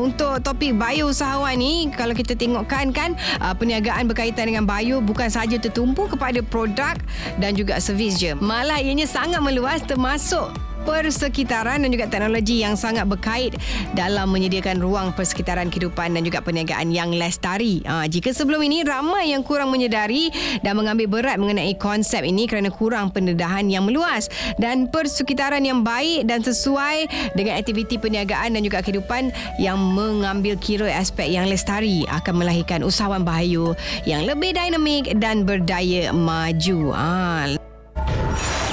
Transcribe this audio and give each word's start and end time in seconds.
Untuk 0.00 0.40
topik 0.40 0.72
bio 0.80 1.12
usahawan 1.12 1.60
ni 1.60 1.92
kalau 1.92 2.16
kita 2.16 2.32
tengokkan 2.32 2.88
kan 2.96 3.12
uh, 3.44 3.52
perniagaan 3.52 4.08
berkaitan 4.08 4.48
dengan 4.48 4.64
bio 4.64 5.04
bukan 5.04 5.28
sahaja 5.28 5.60
tertumpu 5.60 6.08
kepada 6.08 6.40
produk 6.40 6.96
dan 7.36 7.52
juga 7.52 7.76
servis 7.76 8.16
je. 8.16 8.32
Malah 8.40 8.80
ianya 8.80 9.04
sangat 9.04 9.44
meluas 9.44 9.84
termasuk 9.84 10.48
persekitaran 10.82 11.84
dan 11.84 11.88
juga 11.92 12.06
teknologi 12.08 12.62
yang 12.64 12.74
sangat 12.74 13.06
berkait 13.08 13.56
dalam 13.92 14.30
menyediakan 14.32 14.80
ruang 14.80 15.12
persekitaran 15.12 15.68
kehidupan 15.68 16.16
dan 16.16 16.22
juga 16.24 16.40
perniagaan 16.40 16.92
yang 16.92 17.12
lestari. 17.12 17.84
Ha, 17.84 18.08
jika 18.08 18.32
sebelum 18.32 18.60
ini 18.64 18.82
ramai 18.84 19.32
yang 19.32 19.44
kurang 19.44 19.72
menyedari 19.72 20.32
dan 20.64 20.76
mengambil 20.76 21.06
berat 21.08 21.36
mengenai 21.36 21.76
konsep 21.76 22.24
ini 22.24 22.48
kerana 22.48 22.72
kurang 22.72 23.12
pendedahan 23.12 23.68
yang 23.68 23.86
meluas 23.86 24.28
dan 24.56 24.88
persekitaran 24.88 25.62
yang 25.62 25.84
baik 25.84 26.26
dan 26.26 26.40
sesuai 26.42 27.06
dengan 27.36 27.56
aktiviti 27.60 28.00
perniagaan 28.00 28.56
dan 28.56 28.62
juga 28.64 28.80
kehidupan 28.80 29.32
yang 29.60 29.78
mengambil 29.78 30.56
kira 30.58 30.88
aspek 30.90 31.30
yang 31.30 31.46
lestari 31.46 32.04
akan 32.08 32.42
melahirkan 32.42 32.82
usahawan 32.82 33.22
bahayu 33.22 33.72
yang 34.08 34.24
lebih 34.26 34.56
dinamik 34.56 35.12
dan 35.18 35.44
berdaya 35.44 36.10
maju. 36.10 36.80
Ha, 36.92 37.60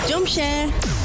Jom 0.08 0.23
share. 0.23 0.97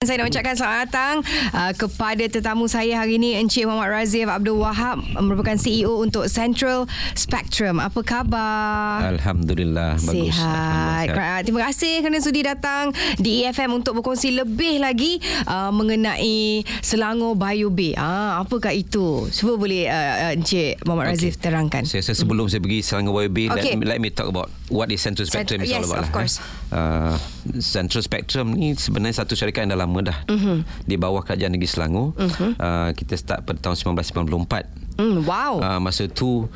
Saya 0.00 0.24
nak 0.24 0.32
ucapkan 0.32 0.56
selamat 0.56 0.78
datang 0.88 1.14
uh, 1.52 1.72
kepada 1.76 2.24
tetamu 2.24 2.64
saya 2.64 3.04
hari 3.04 3.20
ini 3.20 3.36
Encik 3.36 3.68
Muhammad 3.68 4.00
Razif 4.00 4.32
Abdul 4.32 4.56
Wahab 4.56 4.96
merupakan 5.20 5.52
CEO 5.60 6.00
untuk 6.00 6.24
Central 6.24 6.88
Spectrum. 7.12 7.76
Apa 7.76 8.00
khabar? 8.00 9.04
Alhamdulillah 9.12 10.00
bagus. 10.00 10.40
Sihat. 10.40 11.04
Alhamdulillah, 11.04 11.44
Terima 11.44 11.60
kasih 11.68 12.00
kerana 12.00 12.16
sudi 12.16 12.40
datang 12.40 12.96
di 13.20 13.44
EFM 13.44 13.76
untuk 13.76 14.00
berkongsi 14.00 14.32
lebih 14.32 14.80
lagi 14.80 15.20
uh, 15.44 15.68
mengenai 15.68 16.64
Selangor 16.80 17.36
Bio 17.36 17.68
Bay. 17.68 17.92
Ah, 17.92 18.40
apakah 18.40 18.72
itu? 18.72 19.28
Cuba 19.28 19.60
boleh 19.60 19.84
uh, 19.84 20.32
uh, 20.32 20.36
Encik 20.40 20.80
Muhammad 20.88 21.12
Razif 21.12 21.36
terangkan. 21.36 21.84
Saya, 21.84 22.00
saya 22.00 22.16
sebelum 22.16 22.48
saya 22.48 22.64
pergi 22.64 22.80
Selangor 22.80 23.28
YB 23.28 23.52
Okay. 23.52 23.76
let, 23.76 23.76
me, 23.76 23.84
let 23.84 23.98
me 24.00 24.08
talk 24.08 24.32
about 24.32 24.48
what 24.72 24.88
is 24.88 25.04
Central 25.04 25.28
Spectrum 25.28 25.60
Central- 25.60 25.68
is 25.68 25.76
all 25.76 25.84
yes, 25.84 25.92
about 25.92 26.00
of 26.00 26.08
lah, 26.08 26.16
course. 26.16 26.40
eh. 26.40 26.59
Uh, 26.70 27.18
Central 27.58 27.98
Spectrum 27.98 28.54
ni 28.54 28.72
sebenarnya 28.72 29.26
satu 29.26 29.34
syarikat 29.34 29.66
yang 29.66 29.74
dah 29.74 29.82
lama 29.82 29.98
dah 30.00 30.18
Mhm. 30.26 30.86
di 30.86 30.94
bawah 30.94 31.18
Kerajaan 31.20 31.50
Negeri 31.50 31.66
Selangor. 31.66 32.14
Uh, 32.14 32.94
kita 32.94 33.18
start 33.18 33.42
pada 33.42 33.58
tahun 33.58 33.74
1994. 33.74 34.70
Hmm, 34.94 35.26
wow. 35.26 35.58
Uh, 35.58 35.80
masa 35.82 36.06
tu 36.06 36.46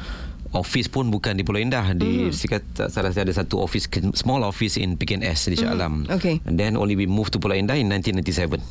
office 0.53 0.87
pun 0.87 1.11
bukan 1.11 1.35
di 1.35 1.43
Pulau 1.43 1.59
Indah 1.59 1.91
di 1.93 2.31
Mhm. 2.31 2.31
mm. 2.31 2.63
tak 2.73 2.89
salah 2.89 3.11
saya 3.11 3.27
ada 3.27 3.35
satu 3.35 3.59
office 3.59 3.91
small 4.15 4.47
office 4.47 4.79
in 4.79 4.95
PKNS 4.95 5.51
di 5.51 5.59
Shah 5.59 5.75
Alam. 5.75 6.07
Mhm. 6.07 6.15
Okay. 6.15 6.39
And 6.47 6.55
then 6.55 6.79
only 6.79 6.95
we 6.95 7.11
moved 7.11 7.35
to 7.35 7.43
Pulau 7.43 7.59
Indah 7.59 7.75
in 7.75 7.91
1997. 7.91 8.63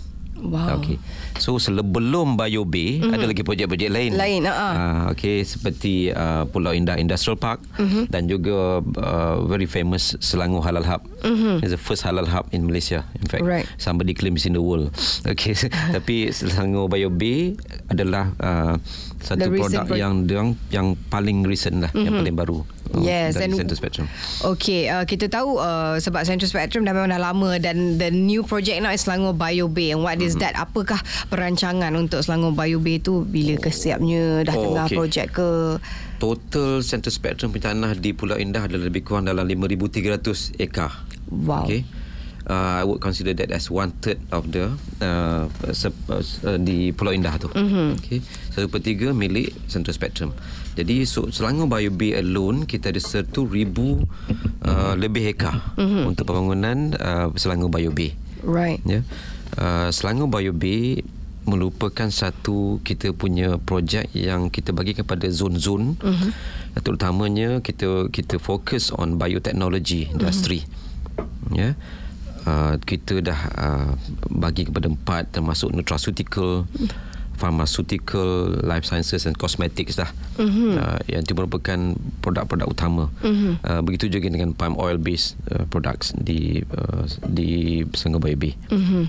Wow. 0.44 0.80
Okay. 0.80 1.00
So 1.40 1.56
sebelum 1.56 2.36
Bio 2.36 2.68
Bay 2.68 3.00
mm-hmm. 3.00 3.14
ada 3.16 3.26
lagi 3.26 3.42
projek-projek 3.42 3.90
lain. 3.90 4.12
Lain, 4.20 4.44
uh-uh. 4.44 4.74
Uh, 4.76 5.04
okay 5.16 5.42
seperti 5.48 6.12
uh, 6.12 6.44
Pulau 6.52 6.76
Indah 6.76 7.00
Industrial 7.00 7.40
Park 7.40 7.64
mm-hmm. 7.80 8.12
dan 8.12 8.28
juga 8.28 8.84
uh, 8.84 9.36
very 9.48 9.66
famous 9.66 10.20
Selangor 10.20 10.62
Halal 10.64 10.84
Hub. 10.84 11.02
Mm-hmm. 11.24 11.64
It's 11.64 11.72
the 11.72 11.80
first 11.80 12.04
halal 12.04 12.28
hub 12.28 12.52
in 12.52 12.68
Malaysia. 12.68 13.08
In 13.18 13.28
fact, 13.32 13.44
Right. 13.48 13.68
somebody 13.80 14.12
claims 14.12 14.44
in 14.44 14.54
the 14.56 14.64
world. 14.64 14.92
Okay. 15.34 15.56
Tapi 15.96 16.30
Selangor 16.36 16.92
Bio 16.92 17.08
Bay 17.08 17.56
adalah 17.88 18.36
uh, 18.44 18.76
satu 19.24 19.40
The 19.40 19.50
produk 19.50 19.84
pro- 19.86 19.96
yang 19.96 20.14
yang 20.26 20.48
yang 20.70 20.88
paling 21.08 21.42
recent 21.42 21.80
lah, 21.80 21.88
mm-hmm. 21.88 22.04
yang 22.04 22.16
paling 22.20 22.36
baru. 22.36 22.58
uh, 22.60 23.00
Yes, 23.00 23.34
dari 23.34 23.56
Central 23.56 23.74
Spectrum. 23.74 24.06
Okay, 24.46 24.86
uh, 24.86 25.02
kita 25.02 25.26
tahu 25.26 25.58
uh, 25.58 25.96
sebab 25.96 26.22
Central 26.22 26.46
Spectrum 26.46 26.84
dah 26.84 26.92
memang 26.92 27.08
dah 27.08 27.24
lama 27.24 27.56
dan 27.58 27.96
the 27.96 28.08
new 28.08 28.44
project 28.44 28.78
now 28.78 28.92
is 28.92 29.02
Selangor 29.02 29.32
Bio 29.32 29.66
Bay. 29.66 29.90
And 29.90 30.02
what 30.02 30.20
is 30.20 30.36
Mm-hmm. 30.36 30.44
that? 30.46 30.60
Apakah 30.60 31.00
perancangan 31.28 31.90
untuk 31.94 32.20
Selangor 32.20 32.52
Bio 32.52 32.78
Bay 32.78 32.98
tu 32.98 33.24
bila 33.24 33.56
kesiapnya 33.58 34.44
dah 34.44 34.54
Oh, 34.54 34.64
tengah 34.70 34.86
okay. 34.86 34.96
projek 34.96 35.26
ke? 35.32 35.80
Total 36.16 36.80
Central 36.82 37.12
Spectrum 37.12 37.50
punya 37.50 37.72
tanah 37.72 37.96
di 37.96 38.12
Pulau 38.12 38.36
Indah 38.36 38.64
adalah 38.64 38.86
lebih 38.86 39.04
kurang 39.04 39.26
dalam 39.26 39.44
5,300 39.44 40.24
ekar. 40.58 40.92
Wow. 41.28 41.66
Okay. 41.66 41.84
Uh, 42.44 42.80
I 42.80 42.84
would 42.84 43.00
consider 43.00 43.32
that 43.40 43.56
as 43.56 43.72
one 43.72 43.96
third 44.04 44.20
of 44.36 44.52
the 44.52 44.76
uh, 45.00 45.48
se- 45.72 45.96
uh, 46.12 46.60
di 46.60 46.92
Pulau 46.92 47.16
Indah 47.16 47.40
tu. 47.40 47.48
Mm-hmm. 47.48 47.88
Okay. 48.04 48.20
Satu 48.52 48.68
per 48.68 48.84
tiga 48.84 49.16
milik 49.16 49.56
Central 49.72 49.96
Spectrum. 49.96 50.36
Jadi 50.76 51.08
so, 51.08 51.32
Selangor 51.32 51.72
Bio 51.72 51.88
Bay 51.94 52.20
alone 52.20 52.68
kita 52.68 52.92
ada 52.92 53.00
satu 53.00 53.48
ribu 53.48 54.04
uh, 54.68 54.94
lebih 55.00 55.32
ekar 55.32 55.56
mm-hmm. 55.80 56.04
untuk 56.04 56.28
pembangunan 56.28 56.92
uh, 57.00 57.32
Selangor 57.40 57.72
Bio 57.72 57.96
Bay. 57.96 58.12
Right. 58.44 58.84
Ya. 58.84 59.08
Uh, 59.56 59.88
Selangor 59.96 60.28
Bio 60.28 60.52
Bay 60.52 61.00
merupakan 61.44 62.08
satu 62.08 62.80
kita 62.88 63.12
punya 63.12 63.60
projek 63.60 64.12
yang 64.16 64.48
kita 64.48 64.72
bagi 64.72 64.96
kepada 64.96 65.28
zon-zon 65.28 66.00
uh-huh. 66.00 66.32
terutamanya 66.80 67.60
kita 67.60 68.08
kita 68.16 68.40
fokus 68.40 68.96
on 68.96 69.20
biotechnology 69.20 70.08
industry 70.08 70.64
uh-huh. 71.20 71.28
ya 71.52 71.70
uh, 72.48 72.76
kita 72.84 73.24
dah 73.24 73.40
uh, 73.58 73.92
bagi 74.32 74.68
kepada 74.68 74.88
empat 74.92 75.36
termasuk 75.36 75.72
nutraceutical 75.72 76.68
pharmaceutical 77.38 78.54
life 78.62 78.86
sciences 78.86 79.26
and 79.26 79.36
cosmetics 79.36 79.98
dah 79.98 80.10
uh-huh. 80.38 80.78
uh, 80.78 81.00
yang 81.10 81.26
itu 81.26 81.34
merupakan 81.34 81.98
produk-produk 82.22 82.68
utama 82.70 83.04
uh-huh. 83.20 83.60
uh, 83.66 83.82
begitu 83.82 84.08
juga 84.08 84.30
dengan 84.30 84.54
palm 84.54 84.78
oil 84.78 85.02
based 85.02 85.36
uh, 85.52 85.66
products 85.68 86.14
di 86.16 86.62
uh, 86.78 87.04
di 87.26 87.82
Selangor 87.98 88.24
Bio 88.24 88.38
Bay 88.38 88.54
uh-huh. 88.72 89.06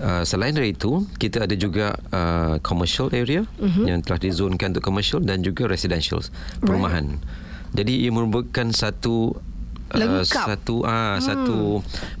Uh, 0.00 0.24
selain 0.24 0.56
dari 0.56 0.72
itu 0.72 1.04
kita 1.20 1.44
ada 1.44 1.52
juga 1.52 1.92
uh, 2.08 2.56
commercial 2.64 3.12
area 3.12 3.44
uh-huh. 3.44 3.84
yang 3.84 4.00
telah 4.00 4.16
dizonkan 4.16 4.72
untuk 4.72 4.80
commercial 4.80 5.20
dan 5.20 5.44
juga 5.44 5.68
residential 5.68 6.24
perumahan. 6.64 7.20
Jadi 7.76 8.08
ia 8.08 8.10
merupakan 8.10 8.64
satu 8.72 9.36
uh, 9.94 9.98
Lengkap. 9.98 10.46
satu 10.46 10.86
ah 10.86 11.18
hmm. 11.18 11.22
satu 11.22 11.58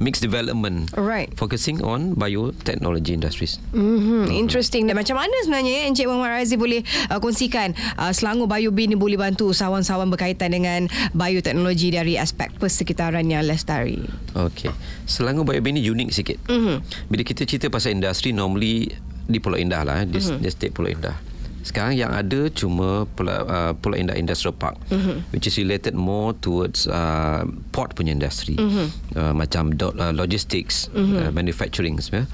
mixed 0.02 0.22
development 0.24 0.90
Alright. 0.94 1.30
focusing 1.38 1.78
on 1.80 2.18
biotechnology 2.18 3.14
industries. 3.14 3.62
Mm-hmm. 3.70 4.30
Interesting. 4.34 4.88
Dan 4.90 4.98
macam 4.98 5.18
mana 5.18 5.32
sebenarnya 5.46 5.72
ya, 5.72 5.82
Encik 5.86 6.06
Muhammad 6.10 6.40
Razi 6.40 6.56
boleh 6.58 6.80
uh, 7.12 7.18
kongsikan 7.22 7.76
uh, 7.96 8.10
Selangor 8.10 8.50
Bio 8.50 8.70
Bay 8.74 8.90
ni 8.90 8.96
boleh 8.98 9.16
bantu 9.16 9.52
usahawan-usahawan 9.54 10.10
berkaitan 10.10 10.50
dengan 10.50 10.90
bioteknologi 11.14 11.94
dari 11.94 12.18
aspek 12.18 12.50
persekitaran 12.58 13.24
yang 13.28 13.46
lestari. 13.46 14.00
Okey. 14.34 14.72
Selangor 15.06 15.46
Bio 15.46 15.60
Bay 15.62 15.72
ni 15.76 15.86
unik 15.86 16.08
sikit. 16.10 16.38
Mm-hmm. 16.50 16.76
Bila 17.08 17.22
kita 17.22 17.46
cerita 17.46 17.70
pasal 17.70 17.94
industri 17.94 18.34
normally 18.34 18.90
di 19.30 19.38
Pulau 19.38 19.58
Indah 19.60 19.86
lah, 19.86 20.02
eh, 20.02 20.06
di, 20.10 20.18
mm-hmm. 20.18 20.42
di 20.42 20.48
state 20.50 20.74
Pulau 20.74 20.90
Indah. 20.90 21.29
Sekarang 21.60 21.92
yang 21.92 22.08
ada 22.08 22.48
cuma 22.48 23.04
Pulau, 23.12 23.44
uh, 23.44 23.72
Pulau 23.76 23.96
Indah 24.00 24.16
Industrial 24.16 24.56
Park 24.56 24.80
mm-hmm. 24.88 25.28
which 25.36 25.44
is 25.44 25.60
related 25.60 25.92
more 25.92 26.32
towards 26.40 26.88
uh, 26.88 27.44
port 27.72 27.92
punya 27.92 28.16
industri. 28.16 28.56
Mm-hmm. 28.56 28.86
Uh, 29.12 29.32
macam 29.36 29.76
do, 29.76 29.92
uh, 30.00 30.12
logistics, 30.16 30.88
mm-hmm. 30.96 31.28
uh, 31.28 31.30
manufacturing 31.30 32.00
ya. 32.00 32.24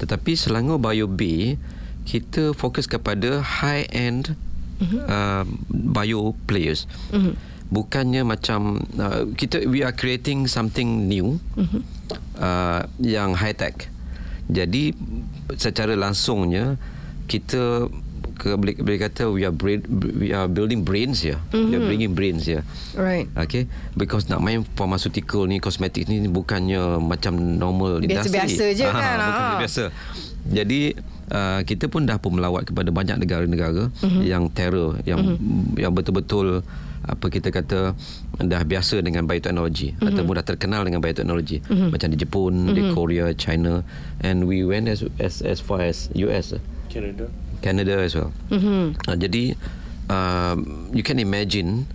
Tetapi 0.00 0.34
Selangor 0.34 0.80
Bio 0.80 1.04
Bay 1.04 1.60
kita 2.02 2.56
fokus 2.56 2.90
kepada 2.90 3.44
high 3.44 3.86
end 3.94 4.34
mm-hmm. 4.80 5.00
uh, 5.06 5.44
bio 5.70 6.34
players. 6.48 6.90
Mm-hmm. 7.14 7.34
Bukannya 7.72 8.22
macam 8.26 8.84
uh, 9.00 9.32
kita 9.32 9.64
we 9.64 9.80
are 9.80 9.96
creating 9.96 10.44
something 10.48 11.08
new 11.08 11.40
mm-hmm. 11.56 11.80
uh, 12.36 12.84
yang 13.00 13.36
high 13.36 13.56
tech. 13.56 13.88
Jadi 14.52 14.92
secara 15.56 15.96
langsungnya 15.96 16.76
kita 17.30 17.86
ke 18.42 18.58
boleh, 18.58 18.74
boleh 18.74 18.98
kata 18.98 19.30
we 19.30 19.46
are 19.46 19.54
brain, 19.54 19.86
we 20.18 20.34
are 20.34 20.50
building 20.50 20.82
brains 20.82 21.22
ya. 21.22 21.38
Mm-hmm. 21.54 21.70
We 21.70 21.74
are 21.78 21.84
bringing 21.86 22.12
brains 22.18 22.50
ya. 22.50 22.66
Right. 22.98 23.30
Okay 23.38 23.70
Because 23.94 24.28
nak 24.28 24.42
main 24.42 24.66
pharmaceutical 24.76 25.48
ni 25.48 25.62
Kosmetik 25.62 26.08
ni 26.08 26.24
bukannya 26.28 27.00
Macam 27.00 27.38
normal 27.38 28.04
Biasa-biasa 28.04 28.44
industri 28.44 28.70
je 28.76 28.86
kan, 28.88 29.16
Bukan 29.16 29.44
ah. 29.48 29.58
biasa 29.60 29.82
Jadi 30.44 30.80
uh, 31.32 31.60
Kita 31.64 31.88
pun 31.88 32.04
dah 32.04 32.20
pun 32.20 32.36
melawat 32.36 32.68
Kepada 32.68 32.92
banyak 32.92 33.16
negara-negara 33.20 33.88
mm-hmm. 33.88 34.22
Yang 34.26 34.44
terror 34.52 34.90
Yang 35.08 35.20
mm-hmm. 35.36 35.80
yang 35.80 35.92
betul-betul 35.96 36.60
Apa 37.04 37.26
kita 37.32 37.48
kata 37.48 37.96
Dah 38.42 38.62
biasa 38.64 39.00
dengan 39.00 39.24
bioteknologi 39.24 39.96
mm-hmm. 39.96 40.08
Ataupun 40.12 40.32
dah 40.36 40.46
terkenal 40.46 40.82
dengan 40.84 41.00
bioteknologi 41.00 41.64
mm-hmm. 41.64 41.88
Macam 41.88 42.08
di 42.12 42.16
Jepun 42.20 42.52
mm-hmm. 42.52 42.76
Di 42.76 42.82
Korea 42.92 43.26
China 43.32 43.80
And 44.20 44.44
we 44.44 44.68
went 44.68 44.88
as 44.92 45.00
as, 45.16 45.40
as 45.40 45.64
far 45.64 45.80
as 45.80 46.12
US 46.12 46.52
Canada. 46.92 47.32
Canada 47.62 48.02
as 48.02 48.18
well. 48.18 48.34
Mm-hmm. 48.50 48.98
Uh, 49.06 49.16
jadi 49.16 49.44
uh, 50.10 50.54
you 50.90 51.06
can 51.06 51.22
imagine 51.22 51.86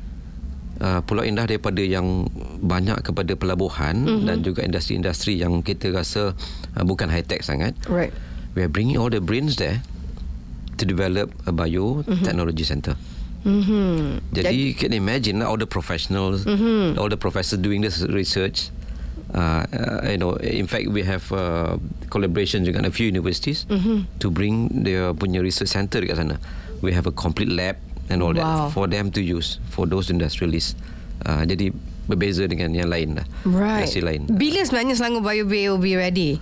uh, 0.80 1.04
Pulau 1.04 1.28
Indah 1.28 1.46
daripada 1.46 1.84
yang 1.84 2.32
banyak 2.64 3.04
kepada 3.04 3.36
pelabuhan 3.36 4.08
mm-hmm. 4.08 4.26
dan 4.26 4.38
juga 4.42 4.64
industri-industri 4.64 5.38
yang 5.38 5.60
kita 5.62 5.92
rasa 5.92 6.34
uh, 6.80 6.84
bukan 6.88 7.12
high 7.12 7.28
tech 7.28 7.44
sangat. 7.44 7.76
Right. 7.92 8.16
We 8.56 8.66
are 8.66 8.72
bringing 8.72 8.98
all 8.98 9.12
the 9.12 9.22
brains 9.22 9.60
there 9.60 9.86
to 10.80 10.84
develop 10.88 11.30
a 11.46 11.54
biotechnology 11.54 12.64
mm-hmm. 12.64 12.72
center. 12.72 12.96
Mm-hmm. 13.46 14.34
Jadi, 14.34 14.56
you 14.56 14.76
can 14.76 14.92
imagine 14.92 15.40
all 15.46 15.56
the 15.56 15.70
professionals, 15.70 16.44
mm-hmm. 16.44 16.98
all 17.00 17.08
the 17.08 17.20
professors 17.20 17.62
doing 17.62 17.86
this 17.86 18.02
research. 18.08 18.74
Uh, 19.28 19.68
you 20.08 20.18
know, 20.18 20.40
in 20.40 20.66
fact, 20.66 20.88
we 20.88 21.04
have 21.04 21.28
uh, 21.32 21.76
collaboration 22.10 22.64
dengan 22.64 22.88
a 22.88 22.92
few 22.92 23.06
universities 23.06 23.68
mm-hmm. 23.68 24.08
to 24.20 24.32
bring 24.32 24.72
their 24.84 25.12
punya 25.12 25.44
research 25.44 25.68
center 25.70 26.00
dekat 26.00 26.16
sana. 26.18 26.36
We 26.80 26.96
have 26.96 27.06
a 27.06 27.14
complete 27.14 27.52
lab 27.52 27.76
and 28.08 28.24
all 28.24 28.32
Wow. 28.32 28.40
that 28.40 28.56
for 28.72 28.88
them 28.88 29.12
to 29.12 29.22
use 29.22 29.60
for 29.68 29.84
those 29.84 30.08
industrialists. 30.08 30.80
Uh, 31.28 31.44
jadi 31.44 31.76
berbeza 32.08 32.48
dengan 32.48 32.72
yang 32.72 32.88
lain 32.88 33.20
lah. 33.20 33.26
Right. 33.44 33.84
Industri 33.84 34.00
lain. 34.00 34.22
Bila 34.32 34.64
sebenarnya 34.64 34.96
Selangor 34.96 35.28
Bio 35.28 35.44
Bay 35.44 35.68
will 35.68 35.82
be 35.82 36.00
ready? 36.00 36.40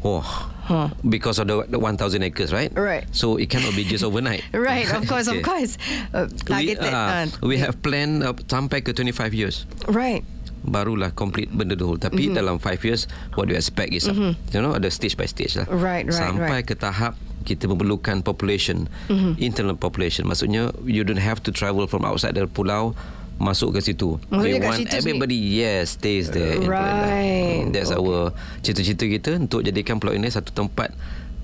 Oh, 0.00 0.24
Huh. 0.64 0.88
because 1.04 1.36
of 1.36 1.44
the, 1.44 1.68
the 1.68 1.76
1,000 1.76 2.00
acres, 2.24 2.48
right? 2.48 2.72
Right. 2.72 3.04
So 3.12 3.36
it 3.36 3.52
cannot 3.52 3.76
be 3.76 3.84
just 3.84 4.00
overnight. 4.00 4.40
Right, 4.56 4.88
of 4.88 5.04
course, 5.04 5.28
of 5.28 5.36
Okay. 5.40 5.44
course. 5.44 5.76
Uh, 6.16 6.24
We, 6.32 6.72
targeted. 6.72 6.88
uh, 6.88 6.96
uh, 6.96 7.26
we 7.44 7.60
have 7.60 7.84
planned 7.84 8.24
uh, 8.24 8.32
sampai 8.48 8.80
ke 8.80 8.96
25 8.96 9.36
years. 9.36 9.68
right. 9.84 10.24
Barulah 10.64 11.12
complete 11.12 11.52
benda 11.52 11.76
tu 11.76 11.94
tapi 12.00 12.32
mm-hmm. 12.32 12.38
dalam 12.40 12.56
5 12.56 12.88
years 12.88 13.04
what 13.36 13.46
do 13.46 13.52
you 13.52 13.60
expect 13.60 13.92
is 13.92 14.08
mm-hmm. 14.08 14.32
you 14.50 14.60
know 14.60 14.72
ada 14.72 14.88
stage 14.88 15.14
by 15.14 15.28
stage 15.28 15.54
lah 15.54 15.68
Right, 15.68 16.08
right, 16.08 16.12
sampai 16.12 16.60
right. 16.60 16.66
ke 16.66 16.74
tahap 16.74 17.14
kita 17.44 17.68
memerlukan 17.68 18.24
population 18.24 18.88
mm-hmm. 19.12 19.36
internal 19.36 19.76
population 19.76 20.24
maksudnya 20.24 20.72
you 20.88 21.04
don't 21.04 21.20
have 21.20 21.44
to 21.44 21.52
travel 21.52 21.84
from 21.84 22.02
outside 22.02 22.32
the 22.34 22.48
pulau 22.48 22.96
masuk 23.34 23.74
ke 23.74 23.80
situ 23.82 24.16
Maksudnya 24.30 24.62
kat 24.62 24.68
want 24.70 24.80
situ 24.86 24.94
everybody 24.94 25.34
yes 25.34 25.98
stays 25.98 26.30
there. 26.30 26.62
Right. 26.62 27.66
that's 27.74 27.90
Okay. 27.90 27.98
our 27.98 28.30
cita-cita 28.62 29.10
kita 29.10 29.30
untuk 29.42 29.66
jadikan 29.66 29.98
Pulau 29.98 30.14
Indah 30.14 30.30
satu 30.30 30.54
tempat 30.54 30.94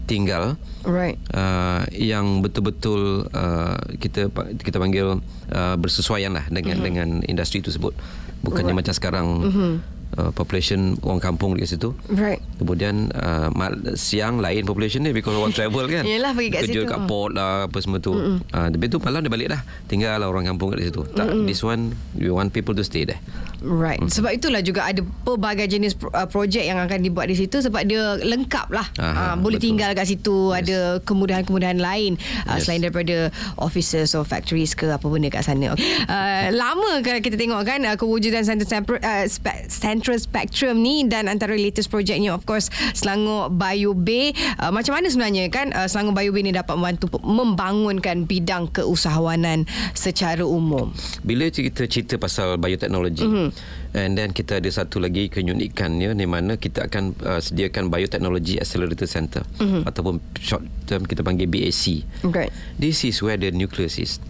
tinggal 0.06 0.58
Right. 0.82 1.18
uh, 1.34 1.86
yang 1.94 2.42
betul-betul 2.42 3.30
uh, 3.30 3.78
kita 3.98 4.26
kita 4.58 4.78
panggil 4.82 5.22
uh, 5.54 5.76
bersesuaian 5.78 6.34
lah 6.34 6.46
dengan 6.50 6.78
mm-hmm. 6.78 6.86
dengan 6.86 7.08
industri 7.26 7.62
tersebut 7.62 7.94
bukannya 8.40 8.72
Right. 8.72 8.80
macam 8.82 8.94
sekarang 8.94 9.26
mm-hmm. 9.44 9.72
uh, 10.16 10.30
population 10.32 10.96
orang 11.02 11.20
kampung 11.20 11.54
di 11.54 11.64
situ 11.64 11.92
Right. 12.08 12.40
kemudian 12.56 13.12
uh, 13.12 13.48
siang 13.94 14.40
lain 14.40 14.64
population 14.64 15.04
dia 15.04 15.12
because 15.12 15.36
orang 15.36 15.52
travel 15.52 15.84
kan 15.86 16.04
Yelah, 16.10 16.32
pergi 16.32 16.50
kat 16.50 16.60
kerja 16.68 16.80
situ. 16.82 16.90
kat 16.90 17.00
port 17.04 17.32
lah 17.32 17.68
apa 17.68 17.78
semua 17.78 18.00
tu 18.00 18.16
mm-hmm. 18.16 18.38
uh, 18.50 18.68
tapi 18.72 18.84
tu 18.88 18.96
malam 19.00 19.20
dia 19.20 19.32
balik 19.32 19.48
dah 19.52 19.60
tinggal 19.86 20.16
lah 20.16 20.26
orang 20.26 20.48
kampung 20.48 20.72
kat 20.72 20.88
situ 20.88 21.04
tak 21.12 21.28
this 21.44 21.60
one 21.60 21.92
we 22.16 22.32
want 22.32 22.50
people 22.50 22.72
to 22.72 22.82
stay 22.82 23.04
there 23.04 23.20
Right. 23.60 24.00
Sebab 24.00 24.32
itulah 24.32 24.64
juga 24.64 24.88
ada 24.88 25.04
pelbagai 25.04 25.68
jenis 25.68 25.92
uh, 26.00 26.24
projek 26.24 26.64
yang 26.64 26.80
akan 26.80 27.04
dibuat 27.04 27.28
di 27.28 27.36
situ 27.36 27.60
sebab 27.60 27.84
dia 27.84 28.16
lengkap 28.20 28.72
lah. 28.72 28.88
Aha, 28.96 29.32
uh, 29.32 29.34
boleh 29.36 29.60
betul. 29.60 29.76
tinggal 29.76 29.92
kat 29.92 30.08
situ, 30.08 30.52
yes. 30.52 30.64
ada 30.64 30.78
kemudahan-kemudahan 31.04 31.76
lain 31.76 32.16
uh, 32.48 32.56
Yes. 32.56 32.64
selain 32.66 32.80
daripada 32.80 33.28
offices 33.60 34.16
or 34.16 34.24
factories 34.24 34.72
ke 34.72 34.88
apa 34.88 35.04
benda 35.04 35.28
kat 35.28 35.44
sana. 35.44 35.76
Okay. 35.76 35.84
Uh, 36.08 36.56
lama 36.56 37.04
kalau 37.04 37.20
kita 37.20 37.36
tengok 37.36 37.60
kan 37.68 37.80
uh, 37.84 37.96
kewujudan 38.00 38.42
Central, 38.48 38.64
Spectrum- 38.66 39.04
uh, 39.04 39.24
Spe- 39.28 39.68
Central 39.68 40.16
Spectrum 40.16 40.80
ni 40.80 41.04
dan 41.04 41.28
antara 41.28 41.52
latest 41.52 41.92
projeknya 41.92 42.32
of 42.32 42.48
course 42.48 42.72
Selangor 42.96 43.52
Bio 43.52 43.92
Bay. 43.92 44.32
Uh, 44.56 44.72
macam 44.72 44.96
mana 44.96 45.12
sebenarnya 45.12 45.52
kan 45.52 45.76
uh, 45.76 45.84
Selangor 45.84 46.16
Bio 46.16 46.32
Bay 46.32 46.48
ni 46.48 46.56
dapat 46.56 46.80
membantu 46.80 47.12
membangunkan 47.20 48.24
bidang 48.24 48.72
keusahawanan 48.72 49.68
secara 49.92 50.42
umum. 50.42 50.90
Bila 51.20 51.52
kita 51.52 51.84
cerita 51.84 52.16
pasal 52.16 52.56
bioteknologi 52.56 53.22
mm-hmm. 53.22 53.48
And 53.96 54.16
then 54.16 54.30
kita 54.30 54.58
ada 54.58 54.70
satu 54.70 55.02
lagi 55.02 55.28
keunikannya 55.28 56.14
di 56.14 56.26
mana 56.26 56.56
kita 56.56 56.86
akan 56.86 57.16
uh, 57.26 57.40
sediakan 57.42 57.90
Biotechnology 57.90 58.58
Accelerator 58.62 59.08
Center 59.10 59.42
mm-hmm. 59.58 59.86
ataupun 59.86 60.22
short 60.38 60.64
term 60.86 61.06
kita 61.06 61.26
panggil 61.26 61.50
BAC. 61.50 62.06
Okay. 62.26 62.48
This 62.78 63.02
is 63.06 63.18
where 63.20 63.36
the 63.36 63.50
nucleus 63.50 63.98
is. 63.98 64.22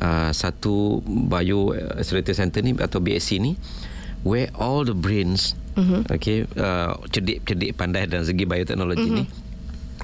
Uh, 0.00 0.32
satu 0.32 1.04
Bio 1.04 1.76
Accelerator 1.98 2.32
Center 2.32 2.64
ni 2.64 2.72
atau 2.78 3.02
BAC 3.02 3.36
ni 3.36 3.58
where 4.24 4.48
all 4.56 4.84
the 4.84 4.96
brains 4.96 5.56
mm-hmm. 5.76 6.08
okay 6.12 6.44
uh, 6.56 6.96
cerdik-cerdik 7.08 7.76
pandai 7.76 8.08
dalam 8.08 8.24
segi 8.24 8.44
bioteknologi 8.48 9.08
mm-hmm. 9.08 9.26
ni 9.28 9.49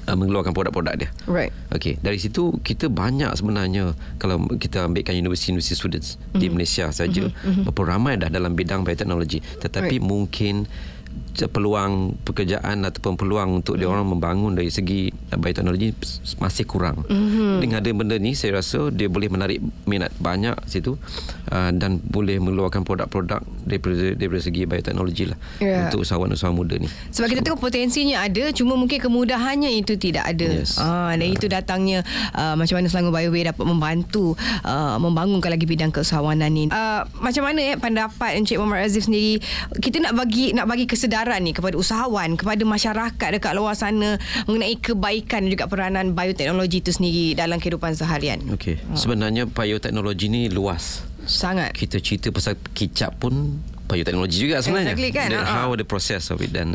uh, 0.07 0.15
mengeluarkan 0.15 0.55
produk-produk 0.55 0.95
dia. 0.95 1.09
Right. 1.27 1.51
Okey, 1.75 1.99
dari 1.99 2.17
situ 2.17 2.55
kita 2.63 2.87
banyak 2.87 3.29
sebenarnya 3.35 3.93
kalau 4.17 4.41
kita 4.55 4.87
ambilkan 4.87 5.13
universiti-universiti 5.19 5.75
students 5.75 6.15
mm-hmm. 6.15 6.39
di 6.39 6.47
Malaysia 6.49 6.89
saja 6.89 7.27
mm-hmm. 7.27 7.67
berapa 7.67 7.81
ramai 7.83 8.15
dah 8.15 8.31
dalam 8.31 8.55
bidang 8.55 8.87
bioteknologi 8.87 9.43
tetapi 9.59 9.85
Right. 9.87 10.03
mungkin 10.03 10.55
peluang 11.45 12.17
pekerjaan 12.25 12.81
ataupun 12.81 13.13
peluang 13.13 13.61
untuk 13.61 13.77
dia 13.77 13.85
orang 13.85 14.09
membangun 14.09 14.57
dari 14.57 14.73
segi 14.73 15.13
uh, 15.13 15.37
bioteknologi 15.37 15.93
masih 16.41 16.65
kurang. 16.65 17.05
Mm-hmm. 17.05 17.53
Dengan 17.61 17.77
ada 17.85 17.89
benda 17.93 18.15
ni 18.17 18.33
saya 18.33 18.57
rasa 18.57 18.89
dia 18.89 19.05
boleh 19.05 19.29
menarik 19.29 19.61
minat 19.85 20.09
banyak 20.17 20.57
situ 20.65 20.97
uh, 21.53 21.69
dan 21.69 22.01
boleh 22.01 22.41
mengeluarkan 22.41 22.81
produk-produk 22.81 23.45
daripada 23.61 24.17
daripada 24.17 24.41
segi 24.41 24.65
bioteknologi 24.65 25.29
lah 25.29 25.37
Ya. 25.59 25.91
untuk 25.91 26.07
usahawan-usahawan 26.07 26.55
muda 26.55 26.75
ni. 26.79 26.87
Sebab 27.11 27.27
kita 27.27 27.41
tengok 27.43 27.59
potensinya 27.59 28.23
ada 28.23 28.49
cuma 28.55 28.79
mungkin 28.79 28.97
kemudahannya 28.97 29.75
itu 29.75 29.99
tidak 29.99 30.23
ada. 30.23 30.63
Yes. 30.63 30.79
Ah 30.79 31.11
dan 31.13 31.27
itu 31.27 31.51
datangnya 31.51 32.07
uh, 32.31 32.55
macam 32.55 32.79
mana 32.79 32.87
Selangor 32.87 33.11
Bioway 33.11 33.51
dapat 33.51 33.65
membantu 33.67 34.39
uh, 34.63 34.95
membangunkan 34.95 35.51
lagi 35.51 35.67
bidang 35.67 35.91
keusahawanan 35.91 36.47
ni. 36.47 36.71
Uh, 36.71 37.03
macam 37.19 37.43
mana 37.43 37.59
eh 37.59 37.75
pendapat 37.75 38.39
Encik 38.39 38.55
Muhammad 38.63 38.87
Aziz 38.87 39.11
sendiri 39.11 39.43
kita 39.83 39.99
nak 39.99 40.15
bagi 40.15 40.55
nak 40.55 40.71
bagi 40.71 40.87
kesedaran 40.87 41.26
ni 41.37 41.51
kepada 41.51 41.75
usahawan, 41.75 42.33
kepada 42.33 42.63
masyarakat 42.63 43.29
dekat 43.33 43.51
luar 43.51 43.73
sana 43.73 44.15
mengenai 44.43 44.75
kebaikan 44.75 45.43
dan 45.43 45.51
juga 45.51 45.65
peranan 45.65 46.11
bioteknologi 46.11 46.79
itu 46.79 46.89
sendiri 46.89 47.33
dalam 47.33 47.57
kehidupan 47.57 47.91
seharian. 47.91 48.39
Okey, 48.49 48.79
sebenarnya 48.93 49.43
bioteknologi 49.45 50.27
ni 50.27 50.47
luas. 50.47 51.03
Sangat. 51.23 51.75
kita 51.75 51.99
cerita 51.99 52.31
pasal 52.31 52.55
kicap 52.71 53.19
pun 53.19 53.59
bioteknologi 53.83 54.39
juga 54.41 54.63
sebenarnya. 54.63 54.95
Exactly 54.95 55.11
kan, 55.11 55.27
The, 55.27 55.37
ha-ha. 55.37 55.59
how 55.61 55.75
the 55.75 55.83
process 55.83 56.31
of 56.31 56.39
it 56.39 56.55
dan 56.55 56.71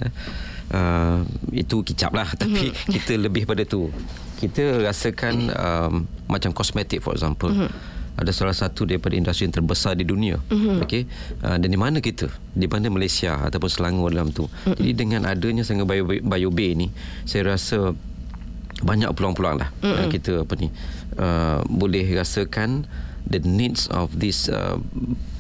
uh, 0.69 1.25
itu 1.51 1.81
kicap 1.81 2.13
lah 2.13 2.29
tapi 2.35 2.69
Mhm. 2.69 2.89
kita 2.91 3.13
lebih 3.17 3.45
pada 3.45 3.65
tu. 3.65 3.89
Kita 4.37 4.83
rasakan 4.83 5.35
um, 5.49 5.93
macam 6.27 6.51
kosmetik 6.51 7.01
for 7.01 7.15
example. 7.15 7.49
Mhm. 7.49 7.69
Ada 8.13 8.31
salah 8.31 8.57
satu 8.57 8.85
daripada 8.85 9.17
industri 9.17 9.49
yang 9.49 9.57
terbesar 9.57 9.97
di 9.97 10.05
dunia. 10.05 10.37
Mhm. 10.53 10.85
Okey. 10.85 11.09
Uh, 11.41 11.57
dan 11.57 11.69
di 11.69 11.79
mana 11.81 11.99
kita? 11.99 12.29
Di 12.53 12.69
mana 12.69 12.93
Malaysia 12.93 13.41
ataupun 13.41 13.71
Selangor 13.73 14.13
dalam 14.13 14.31
tu. 14.31 14.47
Mhm. 14.69 14.77
Jadi 14.77 14.93
dengan 14.93 15.21
adanya 15.25 15.65
Selangor 15.65 15.89
Bio, 15.89 16.05
Bio 16.09 16.51
Bay 16.53 16.77
ni 16.77 16.93
saya 17.25 17.57
rasa 17.57 17.97
banyak 18.83 19.09
peluang-peluang 19.15 19.57
lah 19.63 19.71
mm 19.81 20.11
kita 20.11 20.43
apa 20.45 20.55
ni 20.59 20.69
uh, 21.17 21.63
boleh 21.71 22.05
rasakan 22.19 22.85
the 23.31 23.39
needs 23.47 23.87
of 23.95 24.11
this 24.19 24.51
uh, 24.51 24.77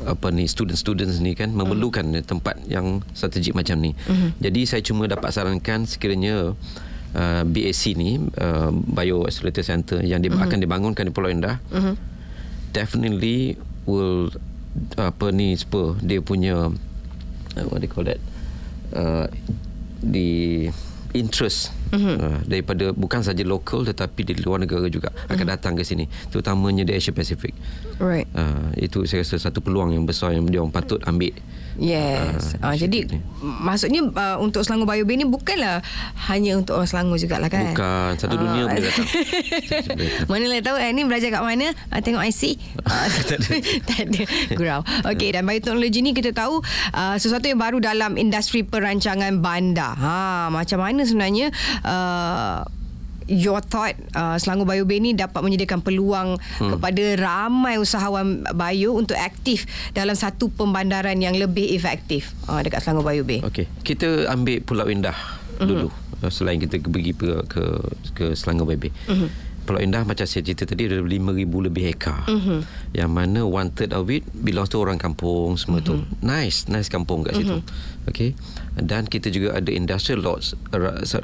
apa 0.06 0.30
ni 0.30 0.46
student-students 0.46 1.18
ni 1.18 1.34
kan 1.34 1.50
memerlukan 1.50 2.06
mm 2.06 2.24
tempat 2.24 2.56
yang 2.70 3.02
strategik 3.12 3.52
macam 3.52 3.82
ni. 3.82 3.92
Mm-hmm. 4.06 4.30
Jadi 4.38 4.60
saya 4.64 4.82
cuma 4.86 5.10
dapat 5.10 5.34
sarankan 5.34 5.84
sekiranya 5.84 6.54
uh, 7.18 7.42
BAC 7.44 7.82
ni 7.98 8.22
uh, 8.38 8.70
Bio 8.70 9.26
Accelerator 9.26 9.66
Center 9.66 9.98
yang 10.00 10.22
di, 10.22 10.30
mm-hmm. 10.30 10.46
akan 10.46 10.58
dibangunkan 10.62 11.04
di 11.04 11.12
Pulau 11.12 11.28
Indah 11.28 11.58
mm-hmm. 11.68 11.94
Definitely 12.72 13.60
will 13.84 14.32
apa 14.96 15.28
ni 15.30 15.52
spur 15.54 16.00
dia 16.00 16.24
punya 16.24 16.72
uh, 17.56 17.66
what 17.68 17.84
they 17.84 17.90
call 17.90 18.04
that 18.08 18.18
uh, 18.96 19.28
the 20.00 20.68
interest 21.12 21.76
mm-hmm. 21.92 22.16
uh, 22.16 22.40
daripada 22.48 22.96
bukan 22.96 23.20
saja 23.20 23.44
lokal 23.44 23.84
tetapi 23.84 24.24
di 24.24 24.34
luar 24.40 24.64
negara 24.64 24.88
juga 24.88 25.12
mm-hmm. 25.12 25.32
akan 25.36 25.46
datang 25.46 25.72
ke 25.76 25.84
sini 25.84 26.08
terutamanya 26.32 26.88
di 26.88 26.96
Asia 26.96 27.12
Pacific. 27.12 27.52
Right. 28.02 28.26
Uh, 28.34 28.74
itu 28.74 29.06
saya 29.06 29.22
rasa 29.22 29.38
satu 29.38 29.62
peluang 29.62 29.94
yang 29.94 30.02
besar 30.02 30.34
yang 30.34 30.42
dia 30.44 30.58
orang 30.58 30.74
patut 30.74 30.98
ambil. 31.06 31.30
Yes. 31.72 32.58
Ah, 32.58 32.68
Uh, 32.68 32.76
jadi 32.76 33.06
ni. 33.06 33.18
maksudnya 33.40 34.04
uh, 34.04 34.36
untuk 34.36 34.60
Selangor 34.60 34.84
Bio 34.86 35.06
Bay 35.06 35.16
ni 35.16 35.24
bukanlah 35.24 35.80
hanya 36.26 36.58
untuk 36.58 36.76
orang 36.76 36.84
Selangor 36.84 37.16
jugalah 37.16 37.46
kan? 37.46 37.72
Bukan 37.72 38.10
satu 38.18 38.34
dunia 38.34 38.62
Ah. 38.62 38.68
boleh 38.68 38.82
datang. 38.82 39.06
Boleh 39.08 39.80
datang. 39.80 40.28
Mana 40.28 40.44
lah 40.44 40.60
tahu 40.60 40.76
eh, 40.76 40.90
ni 40.90 41.02
belajar 41.02 41.28
kat 41.30 41.42
mana? 41.42 41.66
Uh, 41.88 42.00
tengok 42.00 42.22
IC. 42.22 42.42
Uh, 42.82 43.06
Tak 43.30 43.38
ada. 43.38 43.50
tak 43.88 44.00
ada. 44.04 44.22
Gurau. 44.52 44.80
Okey 45.06 45.28
dan 45.30 45.46
bioteknologi 45.46 46.00
ni 46.00 46.10
kita 46.10 46.34
tahu 46.34 46.60
uh, 46.92 47.16
sesuatu 47.16 47.46
yang 47.46 47.56
baru 47.56 47.78
dalam 47.78 48.18
industri 48.18 48.60
perancangan 48.60 49.38
bandar. 49.38 49.94
Ha 49.94 50.16
macam 50.50 50.82
mana 50.82 51.06
sebenarnya 51.06 51.54
uh, 51.82 52.66
your 53.28 53.60
thought 53.62 53.94
uh, 54.14 54.36
Selangor 54.38 54.66
Bio 54.68 54.84
Bay 54.86 54.98
ni 54.98 55.12
dapat 55.12 55.42
menyediakan 55.42 55.80
peluang 55.84 56.38
hmm. 56.38 56.70
kepada 56.76 57.04
ramai 57.18 57.78
usahawan 57.78 58.46
bio 58.54 58.96
untuk 58.96 59.18
aktif 59.18 59.66
dalam 59.92 60.14
satu 60.14 60.50
pembandaran 60.52 61.18
yang 61.18 61.36
lebih 61.36 61.70
efektif 61.74 62.32
uh, 62.48 62.62
dekat 62.62 62.82
Selangor 62.82 63.10
Bio 63.10 63.24
Bay. 63.26 63.40
Okey, 63.42 63.66
kita 63.82 64.30
ambil 64.30 64.62
Pulau 64.62 64.86
Indah 64.88 65.14
mm-hmm. 65.14 65.68
dulu. 65.68 65.88
Uh, 66.22 66.30
Selain 66.30 66.58
kita 66.58 66.78
pergi 66.78 67.12
ke 67.12 67.44
ke, 67.50 67.62
ke 68.14 68.26
Selangor 68.38 68.70
Baby. 68.70 68.94
Mm-hmm. 69.10 69.52
Pulau 69.62 69.78
Indah 69.78 70.02
macam 70.02 70.26
saya 70.26 70.42
cerita 70.42 70.66
tadi 70.66 70.90
ada 70.90 70.98
5,000 70.98 71.46
lebih 71.46 71.82
hektar. 71.86 72.26
Mm-hmm. 72.26 72.58
Yang 72.98 73.10
mana 73.14 73.40
one 73.46 73.70
third 73.70 73.94
of 73.94 74.10
it 74.10 74.26
belongs 74.34 74.74
to 74.74 74.82
orang 74.82 74.98
kampung 74.98 75.54
semua 75.54 75.78
mm-hmm. 75.78 76.02
tu. 76.02 76.18
Nice, 76.18 76.66
nice 76.66 76.90
kampung 76.90 77.22
kat 77.22 77.38
situ. 77.38 77.62
Mm-hmm. 77.62 78.10
Okay. 78.10 78.34
Dan 78.74 79.06
kita 79.06 79.30
juga 79.30 79.54
ada 79.54 79.70
industrial 79.70 80.26
lots 80.26 80.58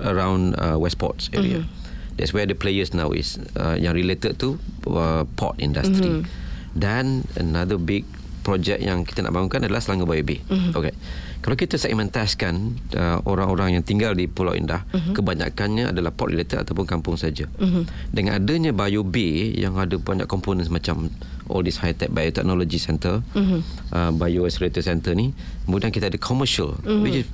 around 0.07 0.55
uh, 0.63 0.79
Westport 0.79 1.27
area. 1.35 1.67
Mm-hmm. 1.67 1.87
That's 2.19 2.35
where 2.35 2.45
the 2.45 2.59
players 2.59 2.91
now 2.91 3.15
is 3.15 3.39
uh, 3.55 3.79
yang 3.79 3.95
related 3.95 4.43
to 4.43 4.59
uh, 4.91 5.23
port 5.39 5.57
industry. 5.63 6.21
Mm-hmm. 6.21 6.75
Dan 6.75 7.25
another 7.39 7.79
big 7.79 8.05
project 8.43 8.81
yang 8.81 9.05
kita 9.05 9.23
nak 9.23 9.37
bangunkan 9.37 9.63
adalah 9.63 9.79
Selangor 9.79 10.09
Bay. 10.09 10.43
Mm-hmm. 10.43 10.73
Okay. 10.73 10.95
Kalau 11.39 11.55
kita 11.55 11.79
segmentaskan 11.79 12.81
uh, 12.99 13.23
orang-orang 13.23 13.79
yang 13.79 13.85
tinggal 13.87 14.17
di 14.17 14.27
Pulau 14.27 14.59
Indah, 14.59 14.83
mm-hmm. 14.91 15.15
kebanyakannya 15.15 15.95
adalah 15.95 16.11
port 16.11 16.35
related 16.35 16.67
ataupun 16.67 16.89
kampung 16.89 17.15
saja. 17.15 17.47
Mm-hmm. 17.61 17.83
Dengan 18.11 18.33
adanya 18.43 18.71
Bio 18.75 19.07
Bay 19.07 19.55
yang 19.55 19.79
ada 19.79 19.95
banyak 20.01 20.27
komponen 20.27 20.67
macam 20.73 21.15
all 21.47 21.63
this 21.63 21.79
high 21.79 21.95
tech 21.95 22.11
biotechnology 22.11 22.83
center, 22.83 23.23
mm-hmm. 23.37 23.61
uh, 23.95 24.11
bio 24.11 24.51
accelerator 24.51 24.83
center 24.83 25.15
ni, 25.15 25.31
kemudian 25.65 25.95
kita 25.95 26.11
ada 26.11 26.19
commercial 26.19 26.75
mm-hmm. 26.83 27.03
which 27.07 27.23
is 27.23 27.27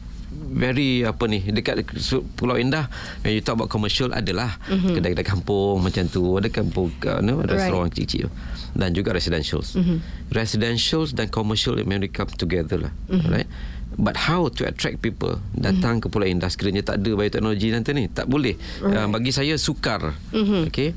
very 0.55 1.03
apa 1.03 1.25
ni 1.27 1.43
dekat 1.43 1.83
Pulau 2.39 2.55
Indah 2.59 2.87
when 3.23 3.35
you 3.35 3.43
talk 3.43 3.59
about 3.59 3.71
commercial 3.71 4.11
adalah 4.15 4.55
mm-hmm. 4.71 4.95
kedai-kedai 4.95 5.27
kampung 5.27 5.83
macam 5.83 6.07
tu 6.07 6.39
ada 6.39 6.49
kampung 6.51 6.95
uh, 7.11 7.21
no, 7.23 7.43
restoran 7.43 7.91
right. 7.91 7.99
kecil 7.99 8.31
dan 8.75 8.95
juga 8.95 9.15
residentials 9.15 9.75
mm-hmm. 9.75 10.31
residentials 10.31 11.15
dan 11.15 11.27
commercial 11.31 11.75
memang 11.79 12.07
come 12.11 12.31
together 12.35 12.91
lah 12.91 12.93
mm-hmm. 13.11 13.31
right 13.31 13.51
But 13.95 14.19
how 14.27 14.51
to 14.59 14.67
attract 14.67 15.07
people 15.07 15.39
datang 15.55 16.03
mm-hmm. 16.03 16.11
ke 16.11 16.15
Pulau 16.15 16.27
Indah 16.27 16.51
sekiranya 16.51 16.83
tak 16.83 16.99
ada 16.99 17.15
bioteknologi 17.15 17.71
nanti 17.71 17.95
ni 17.95 18.11
tak 18.11 18.27
boleh 18.27 18.59
right. 18.83 19.07
uh, 19.07 19.09
bagi 19.11 19.31
saya 19.31 19.55
sukar 19.55 20.15
mm-hmm. 20.35 20.71
okay 20.71 20.91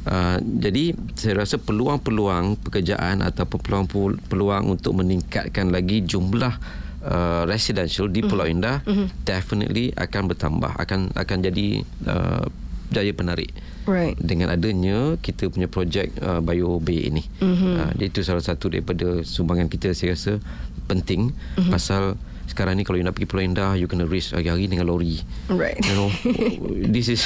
Uh, 0.00 0.40
jadi 0.40 0.96
saya 1.12 1.44
rasa 1.44 1.60
peluang-peluang 1.60 2.56
pekerjaan 2.64 3.20
atau 3.20 3.44
peluang-peluang 3.44 4.72
untuk 4.72 4.96
meningkatkan 4.96 5.68
lagi 5.68 6.00
jumlah 6.00 6.56
uh, 7.04 7.42
residential 7.48 8.06
di 8.08 8.20
Pulau 8.24 8.44
mm-hmm. 8.46 8.56
Indah 8.60 8.76
mm-hmm. 8.84 9.06
definitely 9.24 9.92
akan 9.96 10.22
bertambah 10.30 10.72
akan 10.76 11.12
akan 11.16 11.38
jadi 11.40 11.84
uh, 12.08 12.44
daya 12.90 13.14
penarik 13.14 13.54
right. 13.86 14.18
dengan 14.18 14.50
adanya 14.50 15.14
kita 15.22 15.46
punya 15.46 15.70
projek 15.70 16.10
uh, 16.20 16.42
Bio 16.42 16.82
Bay 16.82 17.06
ini 17.06 17.22
mm-hmm. 17.22 17.74
uh, 17.78 17.90
itu 18.02 18.20
salah 18.26 18.42
satu 18.42 18.66
daripada 18.66 19.22
sumbangan 19.22 19.70
kita 19.70 19.94
saya 19.94 20.18
rasa 20.18 20.32
penting 20.90 21.30
mm-hmm. 21.30 21.70
pasal 21.70 22.18
sekarang 22.50 22.74
ni 22.74 22.82
kalau 22.82 22.98
you 22.98 23.06
nak 23.06 23.14
pergi 23.14 23.30
Pulau 23.30 23.46
Indah 23.46 23.78
you 23.78 23.86
kena 23.86 24.10
race 24.10 24.34
hari-hari 24.34 24.66
dengan 24.66 24.90
lori 24.90 25.22
right 25.46 25.78
you 25.86 25.94
know 25.94 26.10
this 26.94 27.06
is 27.06 27.22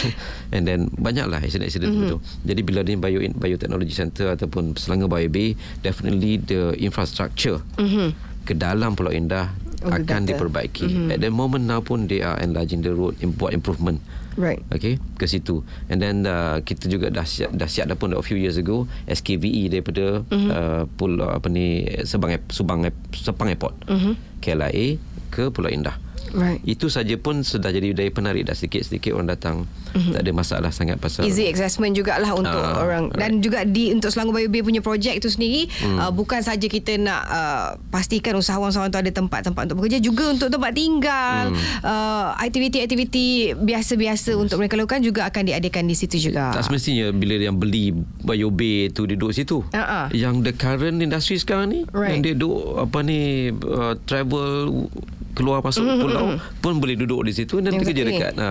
and 0.52 0.68
then 0.68 0.92
banyak 1.00 1.24
lah 1.24 1.40
accident-accident 1.40 1.96
mm-hmm. 1.96 2.12
tu 2.12 2.16
jadi 2.44 2.60
bila 2.60 2.84
ni 2.84 3.00
bio 3.00 3.24
biotechnology 3.32 3.96
center 3.96 4.36
ataupun 4.36 4.76
Selangor 4.76 5.08
Bio 5.08 5.32
Bay 5.32 5.56
definitely 5.80 6.36
the 6.44 6.76
infrastructure 6.76 7.64
mm-hmm. 7.80 8.12
ke 8.44 8.52
dalam 8.52 8.92
Pulau 8.92 9.16
Indah 9.16 9.48
oh, 9.84 9.92
akan 9.92 10.24
better. 10.24 10.34
diperbaiki. 10.34 10.86
Mm-hmm. 10.88 11.14
At 11.14 11.20
the 11.20 11.30
moment 11.30 11.64
now 11.68 11.84
pun 11.84 12.08
they 12.08 12.24
are 12.24 12.36
enlarging 12.40 12.80
the 12.80 12.96
road, 12.96 13.20
buat 13.36 13.52
improvement. 13.52 14.00
Right. 14.34 14.58
Okay, 14.74 14.98
ke 15.14 15.30
situ. 15.30 15.62
And 15.86 16.02
then 16.02 16.26
uh, 16.26 16.58
kita 16.66 16.90
juga 16.90 17.12
dah 17.12 17.22
siap, 17.22 17.54
dah 17.54 17.70
siap 17.70 17.86
dah 17.86 17.94
pun 17.94 18.16
a 18.16 18.24
few 18.24 18.34
years 18.34 18.58
ago 18.58 18.90
SKVE 19.06 19.70
daripada 19.70 20.26
mm-hmm. 20.26 20.50
uh, 20.50 20.82
pulau 20.98 21.30
apa 21.30 21.46
ni 21.46 21.86
Sebang 22.02 22.34
Subang 22.50 22.82
Sepang 23.14 23.46
Airport. 23.46 23.78
Mm-hmm. 23.86 24.14
KLIA 24.42 24.86
ke 25.30 25.50
Pulau 25.54 25.70
Indah. 25.70 25.96
Right. 26.34 26.58
Itu 26.66 26.90
saja 26.90 27.14
pun 27.14 27.46
sudah 27.46 27.70
jadi 27.70 27.94
daya 27.94 28.10
penarik 28.10 28.50
dah 28.50 28.58
sedikit-sedikit 28.58 29.14
orang 29.14 29.30
datang. 29.30 29.70
Mm-hmm. 29.94 30.12
Tak 30.18 30.20
ada 30.26 30.32
masalah 30.34 30.70
sangat 30.74 30.98
pasal 30.98 31.22
easy 31.22 31.46
assessment 31.46 31.94
jugalah 31.94 32.34
untuk 32.34 32.50
uh, 32.50 32.82
orang 32.82 33.14
dan 33.14 33.38
right. 33.38 33.42
juga 33.42 33.62
di 33.62 33.94
untuk 33.94 34.10
Selangor 34.10 34.34
Bayu 34.34 34.50
Bay 34.50 34.66
punya 34.66 34.82
projek 34.82 35.22
itu 35.22 35.30
sendiri 35.30 35.70
mm. 35.70 35.98
uh, 36.02 36.10
bukan 36.10 36.42
saja 36.42 36.66
kita 36.66 36.98
nak 36.98 37.22
uh, 37.30 37.68
pastikan 37.94 38.34
usahawan-usahawan 38.34 38.90
tu 38.90 38.98
ada 38.98 39.12
tempat-tempat 39.14 39.70
untuk 39.70 39.78
bekerja 39.78 40.02
juga 40.02 40.34
untuk 40.34 40.50
tempat 40.50 40.74
tinggal, 40.74 41.54
mm. 41.54 41.86
uh, 41.86 42.34
aktiviti-aktiviti 42.42 43.54
biasa-biasa 43.54 44.34
yes. 44.34 44.42
untuk 44.42 44.58
mereka 44.58 44.74
lakukan 44.74 45.00
juga 45.06 45.30
akan 45.30 45.42
diadakan 45.46 45.86
di 45.86 45.94
situ 45.94 46.18
juga. 46.18 46.50
Tak 46.50 46.66
semestinya 46.66 47.14
bila 47.14 47.38
yang 47.38 47.54
beli 47.54 47.94
Bayu 48.26 48.50
Bay 48.50 48.90
tu 48.90 49.06
duduk 49.06 49.30
situ. 49.30 49.62
Uh-uh. 49.70 50.10
Yang 50.10 50.34
the 50.50 50.52
current 50.58 50.98
industry 50.98 51.38
sekarang 51.38 51.70
ni 51.70 51.80
right. 51.94 52.18
yang 52.18 52.20
dia 52.26 52.34
duduk 52.34 52.82
apa 52.82 52.98
ni 53.06 53.54
uh, 53.54 53.94
travel 54.10 54.90
keluar 55.34 55.60
masuk 55.60 55.84
mm-hmm. 55.84 56.00
pulau 56.00 56.26
pun 56.62 56.78
boleh 56.78 56.94
duduk 56.94 57.26
di 57.26 57.32
situ 57.34 57.60
dan 57.60 57.74
exactly. 57.74 57.90
kerja 57.90 58.02
dekat. 58.06 58.32
Ha. 58.38 58.50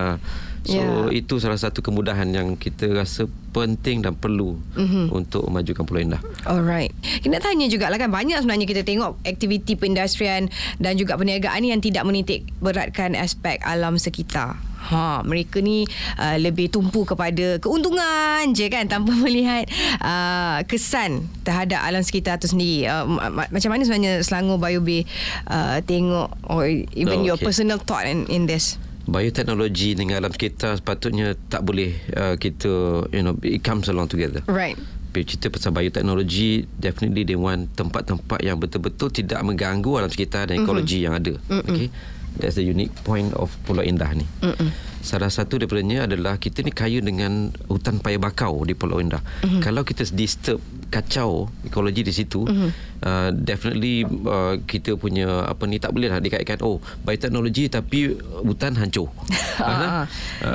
So 0.64 0.80
yeah. 0.80 1.08
itu 1.12 1.44
salah 1.44 1.60
satu 1.60 1.84
kemudahan 1.84 2.32
yang 2.32 2.56
kita 2.56 2.88
rasa 2.96 3.28
penting 3.52 4.00
dan 4.00 4.16
perlu 4.16 4.56
mm-hmm. 4.80 5.12
untuk 5.12 5.44
memajukan 5.52 5.84
Pulau 5.84 6.04
Indah. 6.04 6.22
Alright. 6.48 6.96
Kita 7.20 7.44
tanya 7.44 7.68
juga 7.68 7.92
lah 7.92 8.00
kan 8.00 8.08
banyak 8.08 8.40
sebenarnya 8.40 8.68
kita 8.68 8.84
tengok 8.88 9.20
aktiviti 9.28 9.76
perindustrian 9.76 10.48
dan 10.80 10.96
juga 10.96 11.20
perniagaan 11.20 11.60
ni 11.64 11.76
yang 11.76 11.84
tidak 11.84 12.08
menitik 12.08 12.48
beratkan 12.64 13.12
aspek 13.16 13.60
alam 13.64 14.00
sekitar. 14.00 14.56
Ha, 14.84 15.24
mereka 15.24 15.64
ni 15.64 15.88
uh, 16.20 16.36
lebih 16.36 16.68
tumpu 16.68 17.08
kepada 17.08 17.58
keuntungan 17.64 18.52
je 18.52 18.68
kan 18.68 18.84
tanpa 18.92 19.16
melihat 19.26 19.64
uh, 20.04 20.60
kesan 20.68 21.32
terhadap 21.48 21.80
alam 21.80 22.04
sekitar 22.04 22.36
tu 22.38 22.52
sendiri. 22.52 22.92
Uh, 22.92 23.08
ma- 23.08 23.48
macam 23.48 23.70
mana 23.72 23.88
sebenarnya 23.88 24.20
Selangor 24.22 24.60
Bio 24.60 24.84
Bay 24.84 25.08
uh, 25.48 25.80
tengok 25.88 26.36
or 26.52 26.68
even 26.68 27.24
oh, 27.24 27.28
your 27.34 27.40
personal 27.40 27.80
thought 27.80 28.04
in, 28.04 28.28
in 28.28 28.44
this? 28.44 28.76
Bioteknologi 29.04 30.00
dengan 30.00 30.24
alam 30.24 30.32
sekitar 30.32 30.80
sepatutnya 30.80 31.36
tak 31.52 31.68
boleh 31.68 31.92
uh, 32.16 32.40
kita 32.40 33.04
you 33.12 33.20
know 33.20 33.36
it 33.44 33.60
comes 33.60 33.92
along 33.92 34.08
together. 34.08 34.40
Right. 34.48 34.80
Bila 35.12 35.24
cerita 35.28 35.52
pasal 35.52 35.76
bioteknologi 35.76 36.66
definitely 36.80 37.28
they 37.28 37.36
want 37.38 37.70
tempat-tempat 37.76 38.40
yang 38.42 38.58
betul-betul 38.58 39.12
tidak 39.12 39.44
mengganggu 39.44 39.92
alam 40.00 40.10
sekitar 40.10 40.48
dan 40.50 40.64
ekologi 40.64 41.04
mm-hmm. 41.04 41.06
yang 41.06 41.14
ada. 41.20 41.34
Mm-hmm. 41.52 41.68
Okay. 41.68 41.88
That's 42.38 42.58
the 42.58 42.66
unique 42.66 42.94
point 43.06 43.30
of 43.38 43.54
Pulau 43.64 43.86
Indah 43.86 44.10
ni. 44.18 44.26
Mm-mm. 44.42 44.74
Salah 45.04 45.28
satu 45.28 45.60
daripadanya 45.60 46.08
adalah 46.08 46.40
kita 46.40 46.64
ni 46.64 46.72
kaya 46.72 47.04
dengan 47.04 47.52
hutan 47.68 48.00
paya 48.00 48.18
bakau 48.18 48.64
di 48.64 48.74
Pulau 48.74 49.04
Indah. 49.04 49.20
Mm-hmm. 49.44 49.62
Kalau 49.62 49.84
kita 49.84 50.08
disturb 50.16 50.64
kacau 50.90 51.52
ekologi 51.68 52.02
di 52.08 52.14
situ, 52.16 52.48
mm-hmm. 52.48 52.70
uh, 53.04 53.30
definitely 53.36 54.08
uh, 54.08 54.58
kita 54.64 54.96
punya 54.98 55.46
apa 55.46 55.68
ni 55.68 55.78
tak 55.78 55.94
boleh 55.94 56.08
lah 56.08 56.24
dikaitkan 56.24 56.64
oh 56.64 56.80
bioteknologi 57.04 57.70
tapi 57.70 58.16
hutan 58.42 58.80
hancur. 58.80 59.12
uh, 59.62 60.08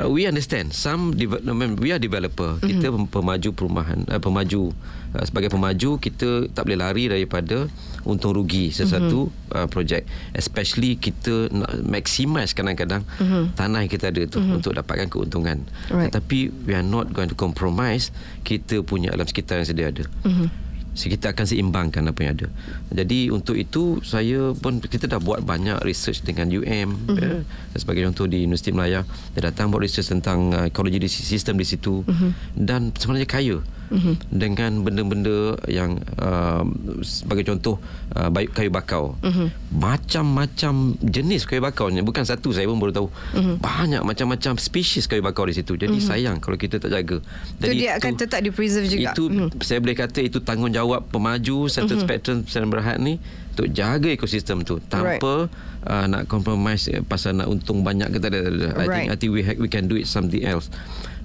we 0.09 0.25
understand 0.25 0.73
some 0.75 1.15
development 1.15 1.79
we 1.79 1.95
are 1.95 2.01
developer. 2.01 2.57
Mm-hmm. 2.59 2.69
Kita 2.73 2.87
pemaju 2.91 3.49
perumahan, 3.55 4.03
uh, 4.09 4.19
pemaju 4.19 4.75
uh, 5.15 5.23
sebagai 5.23 5.53
pemaju 5.53 5.95
kita 6.01 6.51
tak 6.51 6.67
boleh 6.67 6.79
lari 6.81 7.05
daripada 7.07 7.69
untung 8.07 8.35
rugi 8.35 8.71
sesuatu 8.71 9.27
mm-hmm. 9.27 9.55
uh, 9.55 9.67
projek 9.67 10.07
especially 10.35 10.95
kita 10.95 11.51
nak 11.51 11.71
maximize 11.83 12.55
kadang-kadang 12.55 13.03
mm-hmm. 13.19 13.55
tanah 13.55 13.83
yang 13.83 13.91
kita 13.91 14.13
ada 14.13 14.23
tu 14.27 14.39
mm-hmm. 14.39 14.57
untuk 14.61 14.71
dapatkan 14.75 15.07
keuntungan 15.11 15.65
right. 15.91 16.11
tetapi 16.11 16.53
we 16.67 16.75
are 16.75 16.85
not 16.85 17.11
going 17.11 17.27
to 17.27 17.35
compromise 17.35 18.13
kita 18.47 18.79
punya 18.85 19.11
alam 19.11 19.27
sekitar 19.27 19.59
yang 19.59 19.67
sedia 19.67 19.87
ada 19.91 20.03
mm-hmm. 20.23 20.68
So, 20.99 21.07
kita 21.07 21.31
akan 21.31 21.45
seimbangkan 21.47 22.03
apa 22.11 22.19
yang 22.27 22.31
ada. 22.35 22.47
Jadi 22.91 23.31
untuk 23.31 23.55
itu 23.55 24.03
saya 24.03 24.51
pun 24.51 24.83
kita 24.83 25.07
dah 25.07 25.23
buat 25.23 25.39
banyak 25.45 25.79
research 25.87 26.25
dengan 26.27 26.51
UM 26.51 26.89
mm-hmm. 26.89 27.17
ya. 27.21 27.31
sebagai 27.77 28.03
contoh 28.09 28.25
di 28.25 28.43
Universiti 28.43 28.73
Melaya 28.73 29.05
dia 29.37 29.47
datang 29.47 29.69
buat 29.69 29.85
research 29.85 30.09
tentang 30.09 30.49
uh, 30.51 30.65
ekologi 30.67 30.97
di 30.97 31.09
sistem 31.09 31.55
di 31.61 31.65
situ 31.69 32.01
mm-hmm. 32.03 32.29
dan 32.57 32.89
sebenarnya 32.97 33.29
kaya 33.29 33.57
mm-hmm. 33.61 34.13
dengan 34.33 34.71
benda-benda 34.81 35.37
yang 35.69 36.01
uh, 36.17 36.65
sebagai 37.05 37.45
contoh 37.53 37.77
uh, 38.17 38.29
kayu 38.49 38.73
bakau 38.73 39.13
mm-hmm. 39.21 39.47
macam-macam 39.77 40.97
jenis 41.05 41.45
kayu 41.45 41.61
bakau 41.61 41.93
ni 41.93 42.01
bukan 42.01 42.25
satu 42.25 42.49
saya 42.49 42.65
pun 42.65 42.81
baru 42.81 43.05
tahu 43.05 43.07
mm-hmm. 43.09 43.55
banyak 43.61 44.01
macam-macam 44.01 44.57
spesies 44.57 45.05
kayu 45.05 45.21
bakau 45.21 45.45
di 45.45 45.53
situ 45.53 45.77
jadi 45.77 45.93
mm-hmm. 45.93 46.09
sayang 46.09 46.37
kalau 46.41 46.57
kita 46.57 46.81
tak 46.81 46.89
jaga 46.89 47.21
jadi 47.61 47.73
so, 47.73 47.77
dia 47.77 47.91
itu, 47.93 47.99
akan 48.01 48.11
tetap 48.17 48.39
di 48.41 48.49
preserve 48.49 48.89
juga 48.89 49.13
itu 49.13 49.23
mm-hmm. 49.29 49.61
saya 49.61 49.77
boleh 49.77 49.97
kata 49.97 50.19
itu 50.25 50.41
tanggungjawab 50.41 50.88
pemaju 50.97 51.69
Center 51.69 51.95
mm-hmm. 51.95 52.09
Spectrum 52.09 52.37
Sdn 52.49 52.73
Berhad 52.73 52.97
ni 52.97 53.21
untuk 53.53 53.69
jaga 53.75 54.09
ekosistem 54.09 54.63
tu 54.63 54.79
tanpa 54.87 55.51
right. 55.51 55.85
uh, 55.85 56.05
nak 56.07 56.31
compromise 56.31 56.87
eh, 56.87 57.03
pasal 57.03 57.37
nak 57.37 57.51
untung 57.51 57.83
banyak 57.83 58.07
kita 58.15 58.31
ada 58.31 58.39
I 58.47 58.87
right. 58.87 58.89
think 58.89 59.07
I 59.11 59.15
think 59.19 59.31
we 59.35 59.41
ha- 59.43 59.59
we 59.59 59.67
can 59.67 59.91
do 59.91 59.99
it 59.99 60.07
something 60.07 60.41
else 60.47 60.71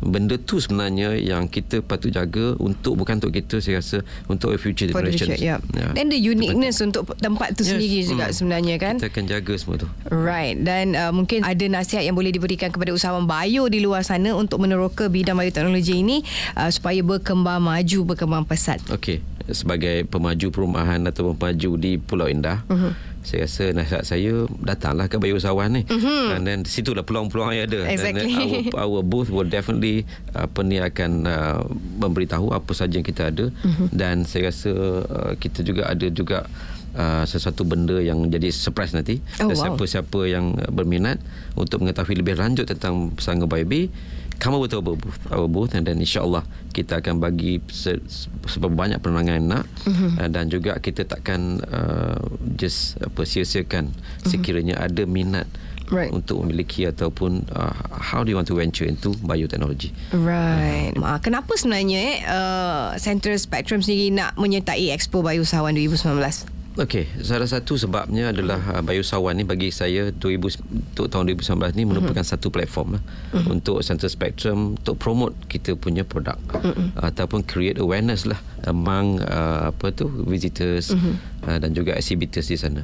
benda 0.04 0.36
tu 0.36 0.60
sebenarnya 0.60 1.16
yang 1.16 1.48
kita 1.48 1.80
patut 1.80 2.12
jaga 2.12 2.54
untuk 2.60 3.00
bukan 3.00 3.18
untuk 3.18 3.32
kita 3.32 3.58
saya 3.62 3.80
rasa 3.80 4.04
untuk 4.28 4.52
future 4.60 4.92
generation. 4.92 5.32
Yeah. 5.38 5.62
Yeah. 5.72 5.96
Dan 5.96 6.12
the 6.12 6.20
uniqueness 6.20 6.82
untuk 6.84 7.08
tempat 7.16 7.56
tu 7.56 7.64
yes. 7.64 7.72
sendiri 7.72 8.00
juga 8.04 8.28
hmm. 8.28 8.36
sebenarnya 8.36 8.74
kan. 8.76 8.94
Kita 9.00 9.08
akan 9.10 9.24
jaga 9.24 9.52
semua 9.56 9.76
tu. 9.80 9.88
Right. 10.12 10.60
Dan 10.60 10.92
uh, 10.92 11.12
mungkin 11.14 11.42
ada 11.42 11.64
nasihat 11.66 12.04
yang 12.04 12.14
boleh 12.14 12.30
diberikan 12.30 12.68
kepada 12.68 12.92
usahawan 12.92 13.24
bio 13.24 13.64
di 13.72 13.80
luar 13.80 14.04
sana 14.04 14.36
untuk 14.36 14.60
meneroka 14.60 15.08
bidang 15.08 15.40
bioteknologi 15.40 16.04
ini 16.04 16.20
uh, 16.58 16.68
supaya 16.68 17.00
berkembang 17.00 17.64
maju, 17.64 17.98
berkembang 18.14 18.44
pesat. 18.44 18.84
Okey. 18.92 19.33
Sebagai 19.44 20.08
pemaju 20.08 20.46
perumahan 20.48 21.04
atau 21.04 21.36
pemaju 21.36 21.70
di 21.76 22.00
Pulau 22.00 22.32
Indah, 22.32 22.64
uh-huh. 22.64 22.96
saya 23.24 23.44
rasa 23.44 23.64
nasihat 23.72 24.02
saya 24.04 24.32
datanglah 24.60 25.08
ke 25.08 25.16
Bayu 25.16 25.40
Usahawan 25.40 25.80
ni 25.80 25.82
mm-hmm. 25.84 26.36
and 26.36 26.42
then 26.44 26.60
situlah 26.68 27.04
peluang-peluang 27.04 27.56
yang 27.56 27.64
ada 27.68 27.88
Exactly. 27.88 28.24
and 28.24 28.68
then 28.68 28.76
our, 28.76 28.84
our 28.84 29.00
booth 29.00 29.32
will 29.32 29.48
definitely 29.48 30.04
apa 30.36 30.60
ni 30.60 30.76
akan 30.76 31.24
uh, 31.24 31.64
memberitahu 32.04 32.52
apa 32.52 32.72
saja 32.76 33.00
yang 33.00 33.06
kita 33.08 33.32
ada 33.32 33.48
mm-hmm. 33.48 33.88
dan 33.96 34.28
saya 34.28 34.52
rasa 34.52 34.72
uh, 35.08 35.32
kita 35.40 35.64
juga 35.64 35.88
ada 35.88 36.06
juga 36.08 36.48
Uh, 36.94 37.26
sesuatu 37.26 37.66
benda 37.66 37.98
yang 37.98 38.30
jadi 38.30 38.54
surprise 38.54 38.94
nanti 38.94 39.18
Oh, 39.42 39.50
Dan 39.50 39.58
wow. 39.58 39.62
siapa-siapa 39.66 40.30
yang 40.30 40.54
berminat 40.70 41.18
untuk 41.58 41.82
mengetahui 41.82 42.22
lebih 42.22 42.38
lanjut 42.38 42.70
tentang 42.70 43.10
Selangor 43.18 43.50
Bayu 43.50 43.66
B 43.66 43.90
come 44.38 44.54
over 44.54 44.66
to 44.68 44.78
our 44.78 44.84
booth, 44.84 45.18
our 45.30 45.48
booth 45.48 45.72
and 45.74 45.86
then 45.86 45.98
insyaAllah 45.98 46.44
kita 46.74 46.98
akan 47.00 47.22
bagi 47.22 47.62
se, 47.70 47.98
seberapa 48.46 48.74
banyak 48.74 48.98
penerangan 49.00 49.34
yang 49.38 49.48
nak 49.48 49.64
mm-hmm. 49.86 50.10
uh, 50.18 50.28
dan 50.30 50.44
juga 50.50 50.76
kita 50.78 51.06
takkan 51.06 51.62
uh, 51.70 52.18
just 52.58 52.98
apa 53.00 53.22
sia-siakan 53.22 53.90
mm-hmm. 53.90 54.28
sekiranya 54.28 54.78
ada 54.80 55.06
minat 55.06 55.46
Right. 55.84 56.08
untuk 56.16 56.40
memiliki 56.40 56.88
ataupun 56.88 57.44
uh, 57.52 57.76
how 57.92 58.24
do 58.24 58.32
you 58.32 58.40
want 58.40 58.48
to 58.48 58.56
venture 58.56 58.88
into 58.88 59.12
biotechnology 59.20 59.92
Right. 60.16 60.96
Uh, 60.96 61.20
kenapa 61.20 61.52
sebenarnya 61.60 61.98
eh 62.00 62.16
uh, 62.24 62.88
Central 62.96 63.36
Spectrum 63.36 63.84
sendiri 63.84 64.08
nak 64.08 64.32
menyertai 64.40 64.88
Expo 64.96 65.20
Bayu 65.20 65.44
Usahawan 65.44 65.76
2019? 65.76 66.53
Okey, 66.74 67.06
salah 67.22 67.46
satu 67.46 67.78
sebabnya 67.78 68.34
adalah 68.34 68.58
uh, 68.74 68.82
Biosawan 68.82 69.38
ni 69.38 69.46
bagi 69.46 69.70
saya 69.70 70.10
2000 70.10 70.58
untuk 70.58 71.06
tahun 71.06 71.30
2019 71.30 71.78
ni 71.78 71.86
merupakan 71.86 72.18
mm-hmm. 72.18 72.34
satu 72.34 72.50
platform 72.50 72.98
lah 72.98 73.02
mm-hmm. 73.30 73.46
untuk 73.46 73.78
Central 73.86 74.10
Spectrum 74.10 74.74
untuk 74.74 74.98
promote 74.98 75.38
kita 75.46 75.78
punya 75.78 76.02
produk 76.02 76.34
mm-hmm. 76.34 76.98
ataupun 76.98 77.46
create 77.46 77.78
awareness 77.78 78.26
lah 78.26 78.42
among 78.66 79.22
uh, 79.22 79.70
apa 79.70 79.94
tu 79.94 80.10
visitors 80.26 80.90
mm-hmm. 80.90 81.14
uh, 81.46 81.58
dan 81.62 81.78
juga 81.78 81.94
exhibitors 81.94 82.50
di 82.50 82.58
sana. 82.58 82.82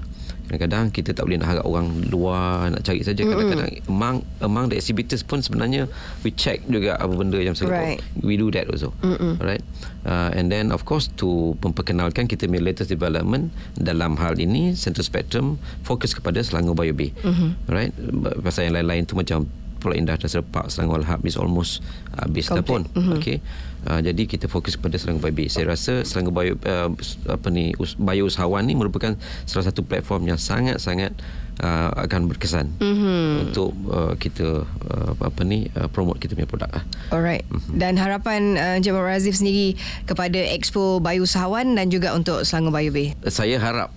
Kadang-kadang 0.50 0.90
kita 0.90 1.14
tak 1.14 1.30
boleh 1.30 1.38
nak 1.38 1.54
harap 1.54 1.64
orang 1.70 2.10
luar 2.10 2.74
nak 2.74 2.82
cari 2.82 3.06
saja. 3.06 3.22
Kadang-kadang 3.22 3.70
among 3.86 4.26
among 4.42 4.64
the 4.66 4.76
exhibitors 4.82 5.22
pun 5.22 5.38
sebenarnya 5.38 5.86
we 6.26 6.34
check 6.34 6.58
juga 6.66 6.98
apa 6.98 7.14
benda 7.14 7.38
yang 7.38 7.54
Singapore. 7.54 7.94
Right. 7.94 8.02
We 8.18 8.34
do 8.34 8.50
that 8.50 8.66
also. 8.66 8.90
Mm-mm. 9.06 9.38
Alright. 9.38 9.62
Uh, 10.02 10.34
and 10.34 10.50
then 10.50 10.74
of 10.74 10.82
course 10.82 11.06
to 11.22 11.54
memperkenalkan 11.62 12.26
kita 12.26 12.50
punya 12.50 12.66
latest 12.66 12.90
development 12.90 13.54
dalam 13.78 14.18
hal 14.18 14.34
ini 14.42 14.74
Central 14.74 15.06
Spectrum 15.06 15.62
fokus 15.86 16.18
kepada 16.18 16.42
Selangor 16.42 16.74
Bio 16.74 16.90
Bay. 16.90 17.14
Mm-hmm. 17.22 17.50
Alright. 17.70 17.94
Pasal 18.42 18.66
yang 18.66 18.82
lain-lain 18.82 19.06
tu 19.06 19.14
macam 19.14 19.46
Pulau 19.80 19.96
Indah 19.96 20.20
Industrial 20.20 20.44
Park 20.44 20.68
Selangor 20.68 21.00
Al-Hab 21.00 21.24
is 21.24 21.40
almost 21.40 21.80
habis 22.14 22.52
dah 22.52 22.60
pun. 22.60 22.84
Mhm. 22.92 23.16
Okay. 23.16 23.40
Uh, 23.88 24.04
jadi 24.04 24.28
kita 24.28 24.44
fokus 24.44 24.76
kepada 24.76 25.00
Selangor 25.00 25.32
Bio 25.32 25.40
Bay. 25.40 25.48
Saya 25.48 25.72
rasa 25.72 26.04
Selangor 26.04 26.36
Bio 26.36 26.52
uh, 26.68 26.92
apa 27.32 27.48
ni 27.48 27.72
us, 27.80 27.96
Bio 27.96 28.28
Usahawan 28.28 28.68
ni 28.68 28.76
merupakan 28.76 29.16
salah 29.48 29.64
satu 29.72 29.80
platform 29.80 30.28
yang 30.28 30.36
sangat-sangat 30.36 31.16
uh, 31.60 31.92
akan 31.94 32.26
berkesan 32.26 32.72
mm-hmm. 32.80 33.48
untuk 33.48 33.70
uh, 33.92 34.16
kita 34.16 34.64
uh, 34.64 35.12
apa 35.20 35.42
ni 35.44 35.68
uh, 35.76 35.86
promote 35.92 36.18
kita 36.18 36.34
punya 36.34 36.48
produk 36.48 36.70
lah. 36.72 36.84
Alright. 37.12 37.44
Dan 37.70 38.00
harapan 38.00 38.56
uh, 38.56 38.78
Encik 38.80 38.96
Razif 38.96 39.38
sendiri 39.38 39.76
kepada 40.08 40.40
Expo 40.40 40.98
Bayu 40.98 41.28
Usahawan 41.28 41.76
dan 41.76 41.92
juga 41.92 42.16
untuk 42.16 42.42
Selangor 42.42 42.72
Bayu 42.74 42.90
Bay. 42.90 43.12
saya 43.28 43.60
harap 43.60 43.92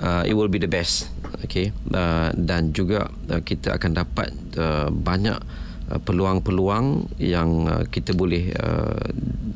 uh, 0.00 0.22
it 0.24 0.36
will 0.36 0.48
be 0.48 0.60
the 0.60 0.70
best 0.70 1.10
okay 1.42 1.74
uh, 1.92 2.30
dan 2.36 2.70
juga 2.70 3.10
uh, 3.28 3.40
kita 3.42 3.74
akan 3.76 3.90
dapat 3.96 4.30
uh, 4.56 4.88
banyak 4.88 5.36
uh, 5.90 6.00
peluang-peluang 6.00 7.10
yang 7.18 7.66
uh, 7.68 7.84
kita 7.88 8.14
boleh 8.14 8.52
uh, 8.56 9.02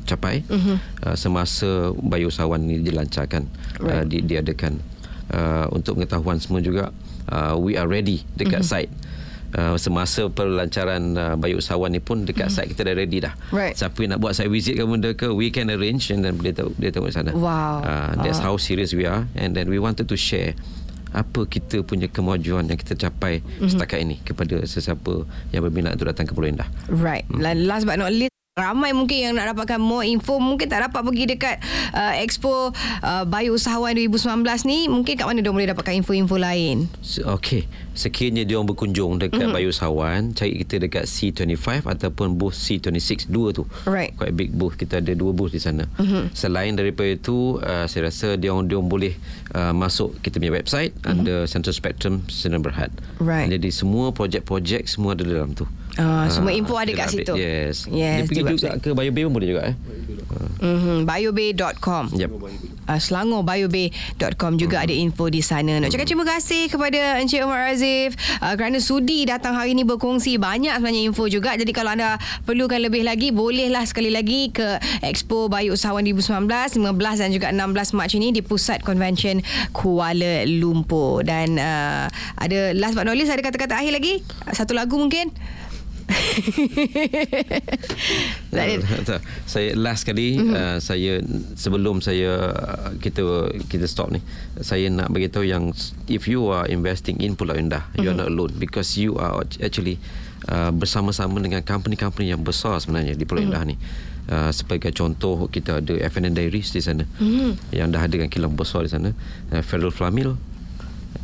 capai 0.07 0.43
uh, 0.47 1.15
semasa 1.17 1.91
Bayu 1.97 2.31
Usahawan 2.31 2.63
ini 2.63 2.83
dilancarkan 2.83 3.43
uh, 3.83 4.03
di, 4.07 4.23
diadakan 4.23 4.79
uh, 5.31 5.67
untuk 5.75 5.99
pengetahuan 5.99 6.39
semua 6.39 6.63
juga 6.63 6.91
uh, 7.31 7.55
we 7.57 7.75
are 7.79 7.87
ready 7.87 8.23
dekat 8.35 8.63
site 8.63 8.91
Uh, 9.55 9.79
semasa 9.79 10.27
pelancaran 10.27 11.15
uh, 11.15 11.39
Bayu 11.39 11.63
Usahawan 11.63 11.95
ni 11.95 12.03
pun 12.03 12.27
dekat 12.27 12.51
site 12.51 12.75
kita 12.75 12.83
dah 12.83 12.99
ready 12.99 13.23
dah. 13.23 13.31
Right. 13.55 13.79
Siapa 13.79 13.95
yang 14.03 14.19
nak 14.19 14.19
buat 14.19 14.35
site 14.35 14.51
visit 14.51 14.75
ke 14.75 14.83
benda 14.83 15.15
ke 15.15 15.31
we 15.31 15.55
can 15.55 15.71
arrange 15.71 16.11
and 16.11 16.19
then 16.19 16.35
dia 16.43 16.51
tahu 16.51 16.75
dia 16.75 16.91
tengok 16.91 17.15
sana. 17.15 17.31
Wow. 17.31 17.79
Uh, 17.79 18.11
that's 18.27 18.43
how 18.43 18.59
serious 18.59 18.91
we 18.91 19.07
are 19.07 19.23
and 19.39 19.55
then 19.55 19.71
we 19.71 19.79
wanted 19.79 20.11
to 20.11 20.19
share 20.19 20.51
apa 21.15 21.47
kita 21.47 21.79
punya 21.87 22.11
kemajuan 22.11 22.67
yang 22.67 22.75
kita 22.75 22.99
capai 23.07 23.39
mm-hmm. 23.39 23.71
setakat 23.71 24.03
ini 24.03 24.19
kepada 24.19 24.59
sesiapa 24.67 25.23
yang 25.55 25.63
berminat 25.63 25.95
untuk 25.95 26.11
datang 26.11 26.27
ke 26.27 26.35
Pulau 26.35 26.51
Indah. 26.51 26.67
Right. 26.91 27.23
Mm. 27.31 27.71
Last 27.71 27.87
but 27.87 27.95
not 27.95 28.11
least 28.11 28.36
Ramai 28.57 28.89
mungkin 28.97 29.17
yang 29.21 29.33
nak 29.37 29.53
dapatkan 29.53 29.77
more 29.77 30.01
info 30.01 30.41
Mungkin 30.41 30.65
tak 30.65 30.89
dapat 30.89 31.05
pergi 31.05 31.23
dekat 31.29 31.61
uh, 31.93 32.17
Expo 32.17 32.73
uh, 32.73 33.23
Bayu 33.29 33.53
Usahawan 33.53 33.93
2019 33.93 34.41
ni 34.65 34.89
Mungkin 34.89 35.13
kat 35.13 35.29
mana 35.29 35.45
dia 35.45 35.53
boleh 35.53 35.69
dapatkan 35.69 35.93
info-info 35.93 36.41
lain 36.41 36.89
Okey, 37.37 37.69
sekiranya 37.97 38.45
dia 38.45 38.57
orang 38.57 38.69
berkunjung 38.73 39.17
dekat 39.17 39.49
mm-hmm. 39.49 39.55
Bayu 39.57 39.71
Sawan, 39.73 40.33
cari 40.37 40.61
kita 40.61 40.81
dekat 40.81 41.09
C25 41.09 41.85
ataupun 41.85 42.37
booth 42.37 42.53
C26 42.53 43.29
dua 43.29 43.53
tu. 43.53 43.65
Right. 43.89 44.13
Quite 44.13 44.35
big 44.37 44.51
booth. 44.53 44.77
Kita 44.77 45.01
ada 45.01 45.13
dua 45.17 45.33
booth 45.33 45.53
di 45.53 45.61
sana. 45.61 45.89
Mm-hmm. 45.97 46.33
Selain 46.33 46.73
daripada 46.77 47.09
itu, 47.09 47.57
uh, 47.61 47.85
saya 47.89 48.09
rasa 48.09 48.37
dia 48.37 48.53
orang 48.53 48.69
dia 48.69 48.77
orang 48.77 48.89
boleh 48.89 49.13
uh, 49.57 49.73
masuk 49.73 50.17
kita 50.21 50.37
punya 50.37 50.53
website 50.53 50.93
mm-hmm. 50.97 51.11
under 51.13 51.37
Central 51.49 51.73
Spectrum 51.73 52.21
Sinar 52.29 52.61
Berhad. 52.61 52.93
Right. 53.17 53.49
Jadi 53.49 53.73
semua 53.73 54.13
projek-projek 54.13 54.85
semua 54.85 55.17
ada 55.17 55.25
dalam 55.25 55.57
tu. 55.57 55.65
Ah, 55.97 56.29
semua 56.29 56.53
info 56.53 56.77
ada 56.77 56.93
kat 56.93 57.09
update. 57.09 57.25
situ. 57.25 57.33
Yes. 57.35 57.75
Yes, 57.89 58.15
Dia 58.21 58.23
pergi 58.29 58.41
juga 58.41 58.49
website. 58.53 58.79
ke 58.79 58.89
Bayu 58.93 59.11
Bay 59.11 59.23
pun 59.25 59.33
boleh 59.33 59.47
juga 59.49 59.61
eh. 59.65 59.75
mm-hmm. 60.57 60.97
biobay.com 61.05 62.03
Yep. 62.13 62.29
uh, 62.85 62.99
selangorbiobay.com 62.99 64.51
juga 64.57 64.85
ada 64.85 64.93
info 64.93 65.27
di 65.27 65.41
sana. 65.41 65.81
Nak 65.81 65.89
cakap 65.89 66.05
terima 66.05 66.25
kasih 66.25 66.69
kepada 66.69 67.17
Encik 67.17 67.41
Umar 67.41 67.65
Razif 67.65 68.13
uh, 68.39 68.53
kerana 68.53 68.77
sudi 68.77 69.25
datang 69.25 69.57
hari 69.57 69.73
ini 69.73 69.81
berkongsi 69.81 70.37
banyak 70.37 70.73
sebenarnya 70.77 71.01
info 71.05 71.25
juga. 71.25 71.57
Jadi 71.57 71.71
kalau 71.73 71.93
anda 71.93 72.17
perlukan 72.45 72.77
lebih 72.77 73.01
lagi 73.01 73.33
bolehlah 73.33 73.81
sekali 73.85 74.13
lagi 74.13 74.53
ke 74.53 74.77
Expo 75.01 75.49
Bayu 75.49 75.73
Usahawan 75.73 76.05
2019 76.05 76.77
15 76.77 77.21
dan 77.21 77.29
juga 77.33 77.47
16 77.49 77.97
Mac 77.97 78.11
ini 78.13 78.29
di 78.29 78.41
Pusat 78.41 78.85
Convention 78.85 79.41
Kuala 79.73 80.45
Lumpur. 80.45 81.25
Dan 81.25 81.57
uh, 81.57 82.05
ada 82.37 82.73
last 82.77 82.93
but 82.93 83.05
not 83.05 83.17
least 83.17 83.33
ada 83.33 83.41
kata-kata 83.41 83.77
akhir 83.81 83.93
lagi? 83.97 84.21
Satu 84.53 84.77
lagu 84.77 84.97
mungkin? 84.97 85.29
tak. 88.55 88.65
Tak, 89.03 89.21
saya 89.43 89.75
last 89.75 90.07
kali 90.07 90.39
mm-hmm. 90.39 90.55
uh, 90.55 90.77
saya 90.79 91.19
sebelum 91.59 91.99
saya 91.99 92.55
uh, 92.55 92.95
kita 92.99 93.51
kita 93.67 93.85
stop 93.89 94.15
ni 94.15 94.23
saya 94.63 94.87
nak 94.87 95.11
bagi 95.11 95.27
tahu 95.27 95.43
yang 95.43 95.75
if 96.07 96.27
you 96.31 96.47
are 96.47 96.67
investing 96.71 97.19
in 97.19 97.35
Pulau 97.35 97.59
Indah 97.59 97.91
mm-hmm. 97.91 98.03
you 98.03 98.07
are 98.11 98.17
not 98.17 98.31
alone 98.31 98.55
because 98.55 98.95
you 98.95 99.19
are 99.19 99.43
actually 99.59 99.99
uh, 100.47 100.71
bersama-sama 100.71 101.43
dengan 101.43 101.59
company-company 101.63 102.31
yang 102.31 102.43
besar 102.43 102.79
sebenarnya 102.79 103.15
di 103.15 103.27
Pulau 103.27 103.43
mm-hmm. 103.43 103.55
Indah 103.55 103.65
ni 103.67 103.77
Uh, 104.27 104.51
sebagai 104.51 104.91
contoh 104.91 105.47
kita 105.47 105.79
ada 105.79 105.95
FNN 106.03 106.35
Dairies 106.35 106.75
di 106.75 106.83
sana 106.83 107.07
mm-hmm. 107.07 107.71
yang 107.71 107.95
dah 107.95 108.03
ada 108.03 108.11
dengan 108.11 108.27
kilang 108.27 108.59
besar 108.59 108.83
di 108.83 108.91
sana 108.91 109.15
uh, 109.55 109.63
Federal 109.63 109.87
Flamil 109.87 110.35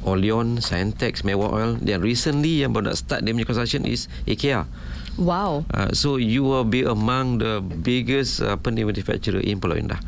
Oleon, 0.01 0.59
Scientex, 0.59 1.21
Mewa 1.21 1.53
Oil 1.53 1.77
dan 1.79 2.01
recently 2.01 2.65
yang 2.65 2.73
baru 2.73 2.91
nak 2.91 2.97
start 2.99 3.21
dia 3.21 3.31
punya 3.31 3.47
construction 3.47 3.85
is 3.85 4.09
IKEA 4.25 4.65
Wow. 5.13 5.65
Uh, 5.69 5.93
so 5.93 6.17
you 6.17 6.41
will 6.41 6.65
be 6.65 6.81
among 6.81 7.37
the 7.37 7.61
biggest 7.61 8.41
uh, 8.41 8.57
apa 8.57 8.73
ni 8.73 8.81
manufacturer 8.81 9.45
in 9.45 9.61
Pulau 9.61 9.77
Indah. 9.77 10.01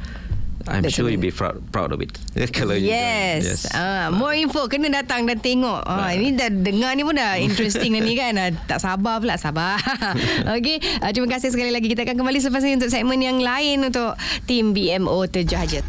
I'm 0.65 0.81
That's 0.81 0.97
sure 0.97 1.09
you'll 1.13 1.21
be 1.21 1.29
proud, 1.29 1.61
proud 1.69 1.93
of 1.93 2.01
it. 2.01 2.17
Kalau 2.57 2.73
you 2.73 2.89
join. 2.89 3.45
Yes. 3.45 3.69
Ah, 3.69 4.09
more 4.09 4.33
info 4.33 4.65
kena 4.65 4.89
datang 4.89 5.29
dan 5.29 5.37
tengok. 5.37 5.85
Ah, 5.85 6.09
ini 6.09 6.33
dah 6.33 6.49
dengar 6.49 6.97
ni 6.97 7.05
pun 7.05 7.13
dah 7.13 7.37
interesting 7.37 7.93
dah 7.93 8.01
ni 8.01 8.17
kan. 8.17 8.33
Ah, 8.33 8.49
tak 8.65 8.81
sabar 8.81 9.21
pula 9.21 9.37
sabar. 9.37 9.77
Okey, 10.57 10.81
ah, 11.05 11.13
terima 11.13 11.29
kasih 11.37 11.53
sekali 11.53 11.69
lagi. 11.69 11.85
Kita 11.85 12.01
akan 12.01 12.17
kembali 12.17 12.41
selepas 12.41 12.65
ini 12.65 12.81
untuk 12.81 12.89
segmen 12.89 13.21
yang 13.21 13.37
lain 13.37 13.85
untuk 13.85 14.17
tim 14.49 14.73
BMO. 14.73 15.29
Terjah 15.29 15.69
je. 15.69 15.81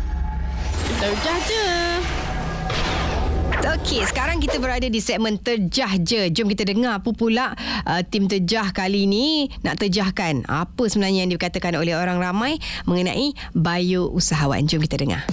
Okey, 3.67 4.07
sekarang 4.07 4.39
kita 4.39 4.63
berada 4.63 4.87
di 4.87 5.03
segmen 5.03 5.43
Terjah 5.43 5.99
Je. 5.99 6.31
Jom 6.31 6.47
kita 6.47 6.63
dengar 6.63 7.03
apa 7.03 7.11
pula 7.11 7.51
uh, 7.83 7.99
tim 8.07 8.31
Terjah 8.31 8.71
kali 8.71 9.11
ini 9.11 9.51
nak 9.67 9.83
terjahkan 9.83 10.47
apa 10.47 10.87
sebenarnya 10.87 11.27
yang 11.27 11.35
dikatakan 11.35 11.75
oleh 11.75 11.99
orang 11.99 12.23
ramai 12.23 12.63
mengenai 12.87 13.35
bio 13.59 14.07
usahawan. 14.15 14.71
Jom 14.71 14.79
kita 14.87 15.03
dengar. 15.03 15.27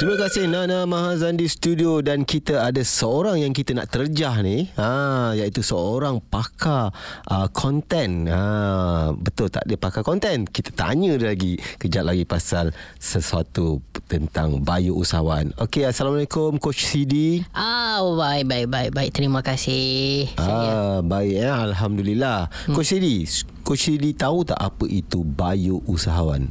Terima 0.00 0.16
kasih 0.16 0.48
Nana 0.48 0.88
Mahazan 0.88 1.36
di 1.36 1.44
studio 1.44 2.00
dan 2.00 2.24
kita 2.24 2.64
ada 2.64 2.80
seorang 2.80 3.44
yang 3.44 3.52
kita 3.52 3.76
nak 3.76 3.92
terjah 3.92 4.32
ni 4.40 4.64
ha 4.80 5.36
iaitu 5.36 5.60
seorang 5.60 6.24
pakar 6.24 6.88
uh, 7.28 7.44
konten. 7.52 8.24
Ha 8.24 9.12
betul 9.12 9.52
tak 9.52 9.68
dia 9.68 9.76
pakar 9.76 10.00
konten? 10.00 10.48
Kita 10.48 10.72
tanya 10.72 11.20
dia 11.20 11.36
lagi 11.36 11.60
kejap 11.76 12.08
lagi 12.08 12.24
pasal 12.24 12.72
sesuatu 12.96 13.84
tentang 14.08 14.64
bio 14.64 14.96
usahawan. 14.96 15.52
Okey 15.60 15.84
assalamualaikum 15.84 16.56
coach 16.56 16.80
CD. 16.88 17.44
Ah, 17.52 18.00
oh, 18.00 18.16
baik, 18.16 18.48
baik, 18.48 18.66
baik, 18.72 18.90
baik. 18.96 19.10
Terima 19.12 19.44
kasih. 19.44 20.32
Ah 20.40 20.48
Saya. 20.48 20.72
baik 21.04 21.44
ya 21.44 21.60
alhamdulillah. 21.60 22.48
Hmm. 22.48 22.72
Coach 22.72 22.96
CD, 22.96 23.28
coach 23.62 23.88
CD 23.92 24.12
tahu 24.12 24.44
tak 24.44 24.58
apa 24.58 24.84
itu 24.90 25.22
bio 25.22 25.80
usahawan? 25.86 26.50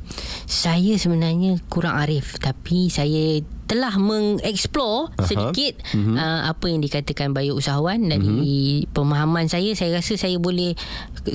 Saya 0.50 0.96
sebenarnya 0.96 1.60
kurang 1.68 2.00
arif 2.00 2.40
tapi 2.40 2.88
saya 2.90 3.44
telah 3.70 3.94
mengeksplor 3.96 5.14
Aha. 5.14 5.24
sedikit 5.24 5.78
Mhm. 5.94 6.18
uh, 6.18 6.42
apa 6.50 6.66
yang 6.66 6.82
dikatakan 6.82 7.32
bio-usahawan 7.32 8.02
dari 8.04 8.42
pemahaman 8.88 9.46
saya 9.46 9.72
saya 9.72 9.94
rasa 9.96 10.18
saya 10.18 10.36
boleh 10.36 10.74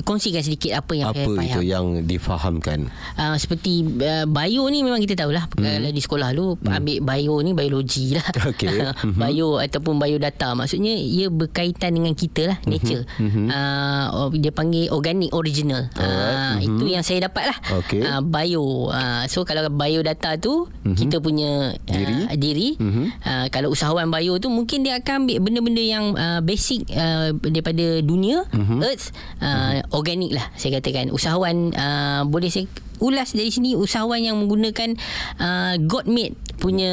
kongsikan 0.01 0.41
sedikit 0.41 0.75
apa 0.75 0.91
yang 0.93 1.07
Apa 1.07 1.23
saya 1.23 1.23
itu 1.23 1.31
faham. 1.55 1.63
yang 1.63 1.85
difahamkan? 2.03 2.79
Uh, 3.15 3.35
seperti 3.35 3.71
uh, 3.97 4.25
bio 4.25 4.67
ni 4.67 4.81
memang 4.81 4.99
kita 4.99 5.15
tahulah 5.15 5.47
Mhm. 5.47 5.55
hmm. 5.55 5.63
kalau 5.63 5.89
di 5.89 6.01
sekolah 6.01 6.29
dulu 6.29 6.51
hmm. 6.57 6.75
ambil 6.75 6.97
bio 7.01 7.35
ni 7.39 7.51
biologi 7.53 8.05
lah. 8.11 8.27
Okey. 8.45 8.75
Mhm. 9.05 9.15
bio 9.15 9.49
ataupun 9.57 9.95
biodata 9.95 10.51
maksudnya 10.53 10.91
ia 10.91 11.29
berkaitan 11.29 11.93
dengan 11.93 12.11
kita 12.11 12.51
lah 12.51 12.57
nature. 12.65 13.07
Mhm. 13.15 13.47
Uh, 13.47 14.05
oh, 14.13 14.29
dia 14.29 14.51
panggil 14.51 14.91
organic 14.91 15.31
original. 15.31 15.87
Uh, 15.95 16.57
Mhm. 16.57 16.67
itu 16.67 16.83
yang 16.89 17.01
saya 17.01 17.23
dapat 17.23 17.47
lah. 17.47 17.57
Okey. 17.79 18.01
Uh, 18.01 18.19
bio. 18.19 18.91
Uh, 18.91 19.23
so 19.25 19.41
kalau 19.41 19.63
biodata 19.69 20.35
tu 20.35 20.67
kita 20.83 21.17
punya 21.17 21.71
uh, 21.71 21.93
Diri. 21.95 22.24
Diri. 22.31 22.73
Mhm. 22.75 23.05
Uh, 23.19 23.45
kalau 23.47 23.69
usahawan 23.69 24.09
bio 24.09 24.35
tu 24.35 24.47
mungkin 24.47 24.81
dia 24.81 24.97
akan 24.97 25.23
ambil 25.23 25.37
benda-benda 25.39 25.79
yang 25.79 26.05
uh, 26.11 26.41
basic 26.41 26.89
uh, 26.89 27.29
daripada 27.39 28.01
dunia 28.01 28.43
Mhm. 28.49 28.81
earth 28.81 29.13
uh, 29.37 29.85
organik 29.91 30.31
lah 30.31 30.49
saya 30.55 30.75
katakan 30.75 31.09
usahawan 31.09 31.69
uh, 31.71 32.23
boleh 32.23 32.47
saya 32.47 32.65
ulas 32.97 33.31
dari 33.31 33.49
sini 33.49 33.75
usahawan 33.75 34.19
yang 34.19 34.35
menggunakan 34.35 34.95
uh, 35.35 35.75
god 35.81 36.07
made 36.07 36.33
punya 36.55 36.89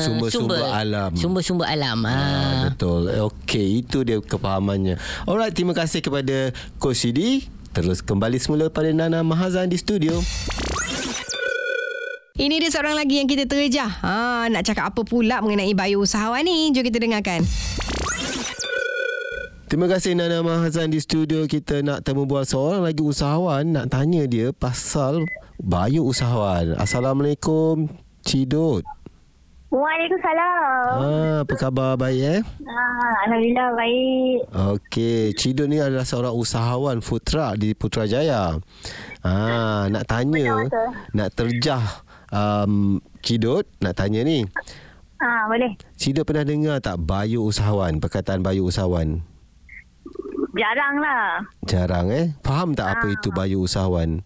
Sumber-sumber 0.00 0.58
alam. 0.64 1.12
sumber-sumber 1.12 1.66
alam 1.66 2.02
Ah, 2.02 2.10
ha. 2.10 2.18
betul. 2.66 3.06
Okey, 3.28 3.84
itu 3.84 4.02
dia 4.02 4.18
kepahamannya. 4.18 4.96
Alright, 5.22 5.52
terima 5.52 5.72
kasih 5.72 6.00
kepada 6.00 6.50
Coach 6.76 7.04
Sidi. 7.04 7.44
Terus 7.70 8.00
kembali 8.00 8.36
semula 8.36 8.68
pada 8.68 8.88
Nana 8.90 9.20
Mahazan 9.20 9.64
di 9.66 9.76
studio. 9.76 10.16
Ini 12.32 12.64
dia 12.64 12.72
seorang 12.72 12.96
lagi 12.96 13.20
yang 13.20 13.28
kita 13.28 13.44
terjah. 13.44 13.92
Ha, 14.00 14.48
nak 14.48 14.64
cakap 14.64 14.88
apa 14.88 15.04
pula 15.04 15.44
mengenai 15.44 15.76
bio 15.76 16.00
usahawan 16.00 16.40
ni? 16.40 16.72
Jom 16.72 16.80
kita 16.80 16.96
dengarkan. 16.96 17.44
Terima 19.68 19.84
kasih 19.84 20.16
Nana 20.16 20.40
Mahazan 20.40 20.88
di 20.88 20.96
studio. 20.96 21.44
Kita 21.44 21.84
nak 21.84 22.08
temu 22.08 22.24
bual 22.24 22.48
seorang 22.48 22.88
lagi 22.88 23.04
usahawan. 23.04 23.76
Nak 23.76 23.92
tanya 23.92 24.24
dia 24.24 24.48
pasal 24.48 25.28
bio 25.60 26.08
usahawan. 26.08 26.72
Assalamualaikum, 26.80 27.92
Cidot. 28.24 28.80
Waalaikumsalam. 29.68 30.88
Ah, 30.88 31.38
apa 31.44 31.54
khabar? 31.60 32.00
Baik 32.00 32.40
eh? 32.40 32.40
Ah, 32.64 33.28
Alhamdulillah 33.28 33.68
baik. 33.76 34.38
Okey, 34.72 35.36
Cidot 35.36 35.68
ni 35.68 35.84
adalah 35.84 36.08
seorang 36.08 36.32
usahawan 36.32 37.04
food 37.04 37.28
truck 37.28 37.60
di 37.60 37.76
Putrajaya. 37.76 38.56
Ah, 39.20 39.84
nak 39.92 40.08
tanya, 40.08 40.64
nak 41.12 41.28
terjah 41.36 42.08
um, 42.32 42.98
Cidot, 43.22 43.62
nak 43.78 43.94
tanya 43.94 44.26
ni. 44.26 44.42
Ah, 45.22 45.46
boleh. 45.46 45.78
Cidot 45.94 46.26
pernah 46.26 46.42
dengar 46.42 46.82
tak 46.82 46.98
bio 46.98 47.46
usahawan, 47.46 48.02
perkataan 48.02 48.42
bio 48.42 48.66
usahawan? 48.66 49.22
Jarang 50.52 50.96
lah. 50.98 51.46
Jarang 51.64 52.06
eh. 52.12 52.34
Faham 52.42 52.74
tak 52.74 52.98
apa 52.98 53.06
itu 53.08 53.30
bio 53.30 53.62
usahawan? 53.62 54.20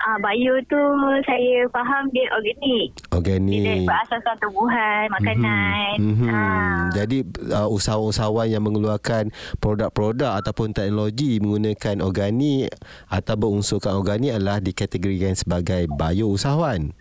Ah, 0.00 0.16
bio 0.16 0.56
tu 0.64 0.80
saya 1.28 1.68
faham 1.70 2.08
dia 2.08 2.24
organik. 2.32 2.88
Dia 2.96 3.12
Organik. 3.12 3.84
berasaskan 3.84 4.36
tumbuhan, 4.40 5.04
makanan. 5.12 5.92
Mhm. 6.00 6.28
Ah, 6.32 6.88
Jadi 6.96 7.20
uh, 7.52 7.68
usahawan-usahawan 7.68 8.48
yang 8.48 8.64
mengeluarkan 8.64 9.28
produk-produk 9.60 10.40
ataupun 10.40 10.72
teknologi 10.72 11.36
menggunakan 11.38 12.00
organik 12.00 12.72
atau 13.12 13.34
berunsurkan 13.36 13.92
organik 13.94 14.34
adalah 14.34 14.58
dikategorikan 14.58 15.36
sebagai 15.36 15.84
bio 15.86 16.32
usahawan. 16.32 16.96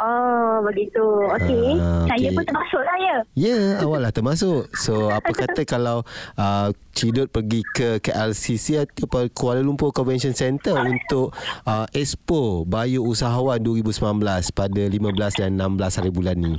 Oh, 0.00 0.64
begitu. 0.64 1.04
Okey. 1.36 1.76
Ah, 1.76 2.08
Saya 2.08 2.28
okey. 2.30 2.36
pun 2.38 2.44
termasuk 2.48 2.82
lah 2.82 2.96
ya. 2.96 3.16
Ya, 3.36 3.56
awal 3.84 4.00
lah 4.00 4.12
termasuk. 4.14 4.72
So, 4.78 5.12
apa 5.12 5.32
kata 5.44 5.68
kalau 5.68 6.06
uh, 6.40 6.68
Cidot 6.92 7.28
pergi 7.28 7.64
ke 7.72 8.00
KLCC 8.00 8.84
atau 8.84 9.28
Kuala 9.32 9.64
Lumpur 9.64 9.92
Convention 9.92 10.32
Center 10.36 10.76
untuk 10.80 11.32
uh, 11.64 11.88
Expo 11.92 12.64
Bio 12.68 13.04
Usahawan 13.04 13.60
2019 13.60 14.20
pada 14.52 14.82
15 14.88 15.40
dan 15.40 15.50
16 15.56 15.98
hari 16.00 16.10
bulan 16.12 16.36
ni. 16.40 16.54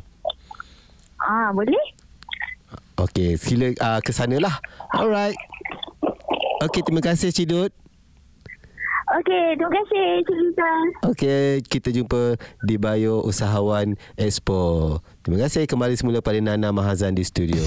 Ah, 1.21 1.49
boleh? 1.53 1.85
Okey, 3.01 3.41
sila 3.41 3.73
uh, 3.81 3.99
ke 4.05 4.13
sanalah. 4.13 4.61
Alright. 4.93 5.37
Okey, 6.61 6.85
terima 6.85 7.01
kasih 7.01 7.33
Cidot. 7.33 7.73
Okey, 9.13 9.45
terima 9.61 9.69
kasih 9.69 10.05
Cik 10.25 10.37
Lisa. 10.41 10.71
Okey, 11.05 11.49
kita 11.69 11.93
jumpa 11.93 12.33
di 12.65 12.81
Bio 12.81 13.21
Usahawan 13.21 13.93
Expo. 14.17 14.97
Terima 15.21 15.45
kasih 15.45 15.69
kembali 15.69 15.93
semula 15.93 16.17
pada 16.25 16.41
Nana 16.41 16.73
Mahazan 16.73 17.13
di 17.13 17.21
studio. 17.21 17.61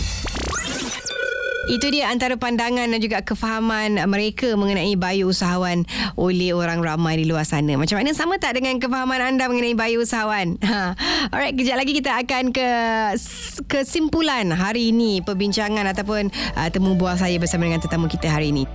Itu 1.67 1.91
dia 1.91 2.11
antara 2.11 2.39
pandangan 2.39 2.87
dan 2.91 2.99
juga 3.03 3.27
kefahaman 3.27 3.99
mereka 4.07 4.55
mengenai 4.55 4.95
bio 4.95 5.35
usahawan 5.35 5.83
oleh 6.15 6.55
orang 6.55 6.79
ramai 6.79 7.19
di 7.19 7.27
luar 7.27 7.43
sana. 7.43 7.75
Macam 7.75 7.99
mana 7.99 8.15
sama 8.15 8.39
tak 8.39 8.59
dengan 8.59 8.79
kefahaman 8.79 9.35
anda 9.35 9.51
mengenai 9.51 9.75
bio 9.75 10.03
usahawan? 10.03 10.59
Ha. 10.67 10.99
Alright, 11.31 11.55
kejap 11.55 11.79
lagi 11.79 11.95
kita 11.95 12.11
akan 12.27 12.51
ke 12.51 12.69
kesimpulan 13.71 14.51
hari 14.51 14.91
ini 14.91 15.23
perbincangan 15.23 15.87
ataupun 15.95 16.31
uh, 16.59 16.69
temu 16.75 16.99
bual 16.99 17.15
saya 17.15 17.39
bersama 17.39 17.71
dengan 17.71 17.83
tetamu 17.83 18.11
kita 18.11 18.31
hari 18.31 18.51
ini. 18.51 18.67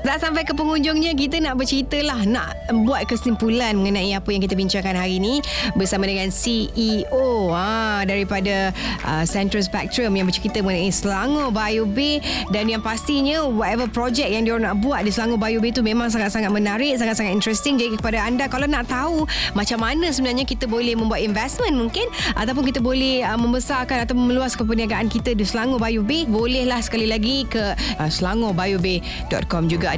Dah 0.00 0.16
sampai 0.16 0.48
ke 0.48 0.56
penghujungnya 0.56 1.12
kita 1.12 1.44
nak 1.44 1.60
bercerita 1.60 2.00
lah 2.00 2.24
nak 2.24 2.56
buat 2.88 3.04
kesimpulan 3.04 3.76
mengenai 3.76 4.16
apa 4.16 4.32
yang 4.32 4.40
kita 4.40 4.56
bincangkan 4.56 4.96
hari 4.96 5.20
ini 5.20 5.44
bersama 5.76 6.08
dengan 6.08 6.32
CEO 6.32 7.52
ha, 7.52 8.00
daripada 8.08 8.72
uh, 9.04 9.24
Central 9.28 9.60
Spectrum 9.60 10.08
yang 10.16 10.24
bercerita 10.24 10.64
mengenai 10.64 10.88
Selangor 10.88 11.52
Bio 11.52 11.84
Bay. 11.84 12.24
Dan 12.48 12.72
yang 12.72 12.80
pastinya 12.80 13.44
whatever 13.44 13.84
project 13.92 14.32
yang 14.32 14.48
diorang 14.48 14.72
nak 14.72 14.80
buat 14.80 15.04
di 15.04 15.12
Selangor 15.12 15.36
Bio 15.36 15.60
Bay 15.60 15.68
tu 15.68 15.84
memang 15.84 16.08
sangat-sangat 16.08 16.48
menarik 16.48 16.96
sangat-sangat 16.96 17.36
interesting. 17.36 17.76
Jadi 17.76 18.00
kepada 18.00 18.24
anda 18.24 18.48
kalau 18.48 18.64
nak 18.64 18.88
tahu 18.88 19.28
macam 19.52 19.84
mana 19.84 20.08
sebenarnya 20.08 20.48
kita 20.48 20.64
boleh 20.64 20.96
membuat 20.96 21.20
investment 21.20 21.76
mungkin 21.76 22.08
ataupun 22.40 22.64
kita 22.72 22.80
boleh 22.80 23.20
uh, 23.20 23.36
membesarkan 23.36 24.08
atau 24.08 24.16
meluaskan 24.16 24.64
perniagaan 24.64 25.12
kita 25.12 25.36
di 25.36 25.44
Selangor 25.44 25.76
Bio 25.76 26.00
Bay 26.00 26.24
bolehlah 26.24 26.80
sekali 26.80 27.04
lagi 27.04 27.44
ke 27.44 27.76
uh, 27.76 28.08
selangorbioBay.com 28.08 29.68
juga 29.68 29.90